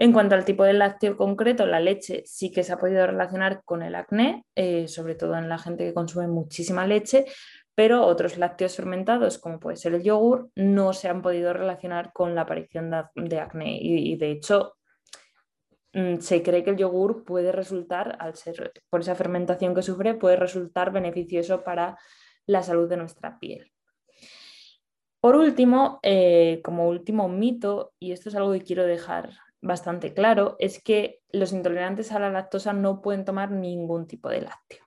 En 0.00 0.12
cuanto 0.12 0.36
al 0.36 0.44
tipo 0.44 0.62
de 0.62 0.74
lácteo 0.74 1.16
concreto, 1.16 1.66
la 1.66 1.80
leche 1.80 2.22
sí 2.24 2.52
que 2.52 2.62
se 2.62 2.72
ha 2.72 2.78
podido 2.78 3.04
relacionar 3.04 3.62
con 3.64 3.82
el 3.82 3.96
acné, 3.96 4.44
eh, 4.54 4.86
sobre 4.86 5.16
todo 5.16 5.36
en 5.36 5.48
la 5.48 5.58
gente 5.58 5.84
que 5.84 5.92
consume 5.92 6.28
muchísima 6.28 6.86
leche, 6.86 7.26
pero 7.74 8.06
otros 8.06 8.38
lácteos 8.38 8.76
fermentados, 8.76 9.38
como 9.38 9.58
puede 9.58 9.76
ser 9.76 9.94
el 9.94 10.04
yogur, 10.04 10.50
no 10.54 10.92
se 10.92 11.08
han 11.08 11.20
podido 11.20 11.52
relacionar 11.52 12.12
con 12.12 12.36
la 12.36 12.42
aparición 12.42 12.92
de, 13.16 13.40
acné. 13.40 13.76
Y, 13.80 14.16
de 14.16 14.30
hecho, 14.30 14.76
mm, 15.94 16.18
se 16.20 16.44
cree 16.44 16.62
que 16.62 16.70
el 16.70 16.76
yogur 16.76 17.24
puede 17.24 17.50
resultar, 17.50 18.16
al 18.20 18.36
ser 18.36 18.72
por 18.88 19.00
esa 19.00 19.16
fermentación 19.16 19.74
que 19.74 19.82
sufre, 19.82 20.14
puede 20.14 20.36
resultar 20.36 20.92
beneficioso 20.92 21.64
para 21.64 21.98
la 22.46 22.62
salud 22.62 22.88
de 22.88 22.98
nuestra 22.98 23.36
piel. 23.40 23.72
Por 25.20 25.34
último, 25.34 25.98
eh, 26.04 26.60
como 26.62 26.88
último 26.88 27.28
mito, 27.28 27.94
y 27.98 28.12
esto 28.12 28.28
es 28.28 28.36
algo 28.36 28.52
que 28.52 28.62
quiero 28.62 28.84
dejar 28.84 29.30
bastante 29.60 30.14
claro, 30.14 30.56
es 30.58 30.82
que 30.82 31.20
los 31.30 31.52
intolerantes 31.52 32.12
a 32.12 32.20
la 32.20 32.30
lactosa 32.30 32.72
no 32.72 33.02
pueden 33.02 33.24
tomar 33.24 33.50
ningún 33.50 34.06
tipo 34.06 34.28
de 34.28 34.42
lácteo. 34.42 34.84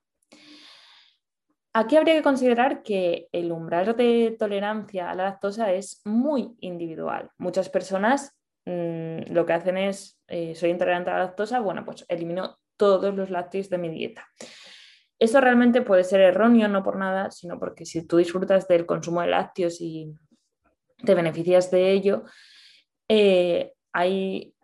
Aquí 1.73 1.95
habría 1.95 2.15
que 2.15 2.23
considerar 2.23 2.84
que 2.84 3.29
el 3.31 3.51
umbral 3.51 3.95
de 3.95 4.36
tolerancia 4.38 5.10
a 5.10 5.15
la 5.15 5.23
lactosa 5.23 5.71
es 5.71 6.01
muy 6.03 6.55
individual. 6.60 7.29
Muchas 7.38 7.69
personas 7.69 8.38
mm, 8.65 9.31
lo 9.31 9.45
que 9.45 9.53
hacen 9.53 9.77
es, 9.77 10.19
eh, 10.27 10.53
soy 10.55 10.71
intolerante 10.71 11.12
a 11.12 11.13
la 11.13 11.23
lactosa, 11.25 11.62
bueno, 11.62 11.86
pues 11.86 12.05
elimino 12.10 12.60
todos 12.75 13.13
los 13.15 13.29
lácteos 13.29 13.69
de 13.69 13.77
mi 13.77 13.89
dieta. 13.89 14.27
Esto 15.17 15.39
realmente 15.39 15.84
puede 15.84 16.03
ser 16.03 16.19
erróneo, 16.19 16.67
no 16.67 16.81
por 16.81 16.97
nada, 16.97 17.29
sino 17.29 17.60
porque 17.60 17.86
si 17.86 18.07
tú 18.07 18.17
disfrutas 18.17 18.67
del 18.67 18.88
consumo 18.88 19.21
de 19.21 19.27
lácteos 19.27 19.79
y 19.79 20.12
te 21.05 21.13
beneficias 21.13 21.69
de 21.69 21.91
ello, 21.91 22.23
eh, 23.07 23.73
hay, 23.93 24.55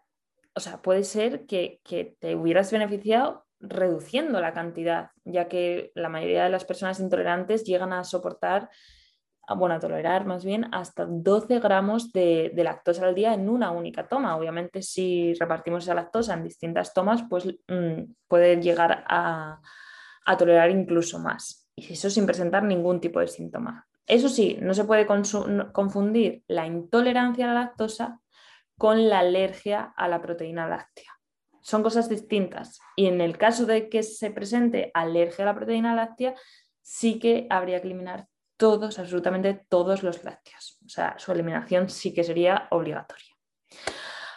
o 0.58 0.60
sea, 0.60 0.82
puede 0.82 1.04
ser 1.04 1.46
que, 1.46 1.80
te 2.20 2.36
hubieras 2.36 2.72
beneficiado 2.72 3.46
reduciendo 3.60 4.41
la 4.41 4.54
cantidad, 4.54 5.12
ya 5.24 5.48
que 5.48 5.91
la 5.93 6.10
mayoría 6.10 6.46
de 6.46 6.50
las 6.50 6.65
personas 6.65 7.00
intolerantes 7.00 7.63
llegan 7.63 7.93
a 7.93 8.04
soportar, 8.04 8.67
bueno, 9.56 9.76
a 9.76 9.80
tolerar 9.80 10.26
más 10.26 10.43
bien 10.43 10.65
hasta 10.74 11.06
12 11.06 11.60
gramos 11.60 12.12
de, 12.12 12.52
lactosa 12.56 13.06
al 13.06 13.13
día 13.13 13.36
en 13.36 13.50
una 13.50 13.70
única 13.70 14.08
toma. 14.08 14.36
Obviamente, 14.36 14.82
si 14.82 15.36
repartimos 15.36 15.84
esa 15.84 15.93
lactosa 15.93 16.34
en 16.34 16.43
distintas 16.43 16.91
tomas, 16.91 17.24
pues 17.30 17.46
mm, 17.67 18.13
puede 18.28 18.60
llegar 18.60 19.06
a, 19.08 19.62
a 20.26 20.38
tolerar 20.38 20.72
incluso 20.72 21.20
más. 21.20 21.70
Y 21.76 21.93
eso 21.93 22.10
sin 22.10 22.26
presentar 22.26 22.63
ningún 22.63 23.00
tipo 23.00 23.20
de 23.20 23.28
síntoma. 23.28 23.88
Eso 24.08 24.28
sí, 24.28 24.58
no 24.60 24.74
se 24.74 24.86
puede 24.86 25.06
confundir 25.06 26.43
la 26.48 26.65
intolerancia 26.65 27.46
a 27.46 27.54
la 27.54 27.60
lactosa 27.62 28.22
con 28.78 29.10
la 29.10 29.20
alergia 29.20 29.94
a 29.96 30.08
la 30.08 30.22
proteína 30.22 30.68
láctea. 30.68 31.12
Son 31.62 31.84
cosas 31.84 32.08
distintas. 32.08 32.80
Y 32.96 33.08
en 33.08 33.20
el 33.20 33.38
caso 33.38 33.66
de 33.66 33.90
que 33.90 34.04
se 34.04 34.32
presente 34.32 34.92
alergia 34.94 35.44
a 35.44 35.48
la 35.48 35.56
proteína 35.56 35.96
láctea, 35.96 36.36
sí 36.82 37.20
que 37.20 37.48
habría 37.50 37.82
que 37.82 37.88
eliminar 37.88 38.28
todos, 38.56 39.00
absolutamente 39.00 39.66
todos 39.68 40.04
los 40.04 40.24
lácteos. 40.24 40.80
O 40.86 40.90
sea, 40.90 41.16
su 41.18 41.32
eliminación 41.32 41.90
sí 41.90 42.13
que 42.13 42.24
sería 42.24 42.68
obligatoria. 42.72 43.36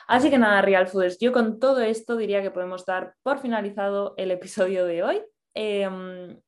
Así 0.09 0.29
que 0.29 0.39
nada, 0.39 0.61
Real 0.61 0.89
Fooders, 0.89 1.19
yo 1.21 1.33
con 1.33 1.61
todo 1.61 1.81
esto 1.81 2.17
diría 2.17 2.43
que 2.43 2.51
podemos 2.51 2.85
dar 2.85 3.15
por 3.23 3.39
finalizado 3.39 4.15
el 4.17 4.33
episodio 4.33 4.85
de 4.85 5.05
hoy. 5.05 5.23
Em, 5.55 6.41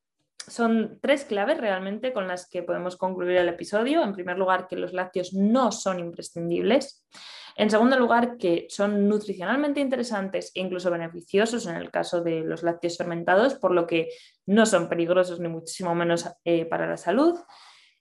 son 0.47 0.99
tres 1.01 1.25
claves 1.25 1.57
realmente 1.57 2.13
con 2.13 2.27
las 2.27 2.47
que 2.49 2.63
podemos 2.63 2.97
concluir 2.97 3.37
el 3.37 3.49
episodio. 3.49 4.03
En 4.03 4.13
primer 4.13 4.37
lugar, 4.37 4.67
que 4.67 4.75
los 4.75 4.93
lácteos 4.93 5.33
no 5.33 5.71
son 5.71 5.99
imprescindibles. 5.99 7.05
En 7.55 7.69
segundo 7.69 7.97
lugar, 7.97 8.37
que 8.37 8.65
son 8.69 9.07
nutricionalmente 9.07 9.79
interesantes 9.79 10.51
e 10.55 10.61
incluso 10.61 10.89
beneficiosos 10.89 11.67
en 11.67 11.75
el 11.75 11.91
caso 11.91 12.21
de 12.21 12.41
los 12.41 12.63
lácteos 12.63 12.97
fermentados, 12.97 13.55
por 13.55 13.71
lo 13.71 13.85
que 13.85 14.09
no 14.45 14.65
son 14.65 14.89
peligrosos 14.89 15.39
ni 15.39 15.49
muchísimo 15.49 15.93
menos 15.93 16.27
eh, 16.45 16.65
para 16.65 16.87
la 16.87 16.97
salud. 16.97 17.39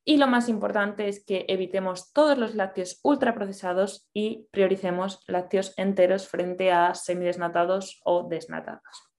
Y 0.04 0.16
lo 0.16 0.26
más 0.26 0.48
importante 0.48 1.06
es 1.08 1.24
que 1.24 1.44
evitemos 1.48 2.12
todos 2.12 2.36
los 2.36 2.54
lácteos 2.54 2.98
ultraprocesados 3.04 4.08
y 4.12 4.48
prioricemos 4.50 5.20
lácteos 5.28 5.74
enteros 5.76 6.26
frente 6.26 6.72
a 6.72 6.94
semidesnatados 6.94 8.00
o 8.04 8.26
desnatados. 8.28 9.12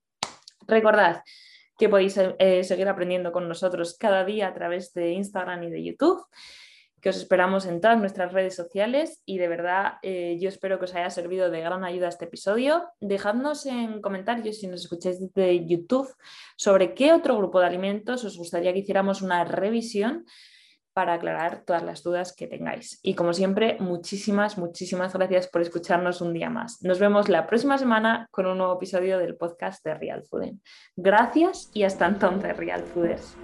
Recordad, 0.68 1.22
que 1.84 1.90
podéis 1.90 2.18
eh, 2.18 2.64
seguir 2.64 2.88
aprendiendo 2.88 3.34
con 3.34 3.50
nosotros 3.50 3.98
cada 4.00 4.24
día 4.24 4.48
a 4.48 4.54
través 4.54 4.94
de 4.94 5.12
Instagram 5.12 5.64
y 5.64 5.70
de 5.70 5.84
YouTube, 5.84 6.26
que 7.02 7.10
os 7.10 7.18
esperamos 7.18 7.66
en 7.66 7.82
todas 7.82 8.00
nuestras 8.00 8.32
redes 8.32 8.56
sociales 8.56 9.22
y 9.26 9.38
de 9.38 9.50
verdad 9.50 9.96
eh, 10.02 10.38
yo 10.40 10.48
espero 10.48 10.80
que 10.80 10.86
os 10.86 10.96
haya 10.96 11.10
servido 11.10 11.50
de 11.50 11.60
gran 11.60 11.84
ayuda 11.84 12.08
este 12.08 12.24
episodio. 12.24 12.86
Dejadnos 13.02 13.66
en 13.66 14.00
comentarios 14.00 14.60
si 14.60 14.68
nos 14.68 14.80
escucháis 14.80 15.20
desde 15.20 15.66
YouTube 15.66 16.08
sobre 16.56 16.94
qué 16.94 17.12
otro 17.12 17.38
grupo 17.38 17.60
de 17.60 17.66
alimentos 17.66 18.24
os 18.24 18.38
gustaría 18.38 18.72
que 18.72 18.80
hiciéramos 18.80 19.22
una 19.22 19.44
revisión 19.44 20.26
para 20.94 21.14
aclarar 21.14 21.64
todas 21.66 21.84
las 21.84 22.04
dudas 22.04 22.36
que 22.36 22.48
tengáis. 22.48 23.00
Y 23.04 23.16
como 23.16 23.34
siempre, 23.34 23.78
muchísimas, 23.80 24.58
muchísimas 24.58 25.14
gracias 25.14 25.48
por 25.48 25.62
escucharnos 25.62 26.22
un 26.22 26.34
día 26.34 26.50
más. 26.50 26.82
Nos 26.82 27.00
vemos 27.00 27.30
la 27.30 27.48
próxima 27.48 27.78
semana 27.78 28.28
con 28.32 28.46
un 28.46 28.58
nuevo 28.58 28.76
episodio 28.76 29.18
del 29.18 29.36
podcast 29.36 29.84
de 29.84 29.96
Real 29.96 30.24
Food. 30.24 30.54
Gracias 30.96 31.70
y 31.74 31.84
hasta 31.84 32.06
entonces, 32.06 32.56
Real 32.58 32.84
Fooders. 32.84 33.38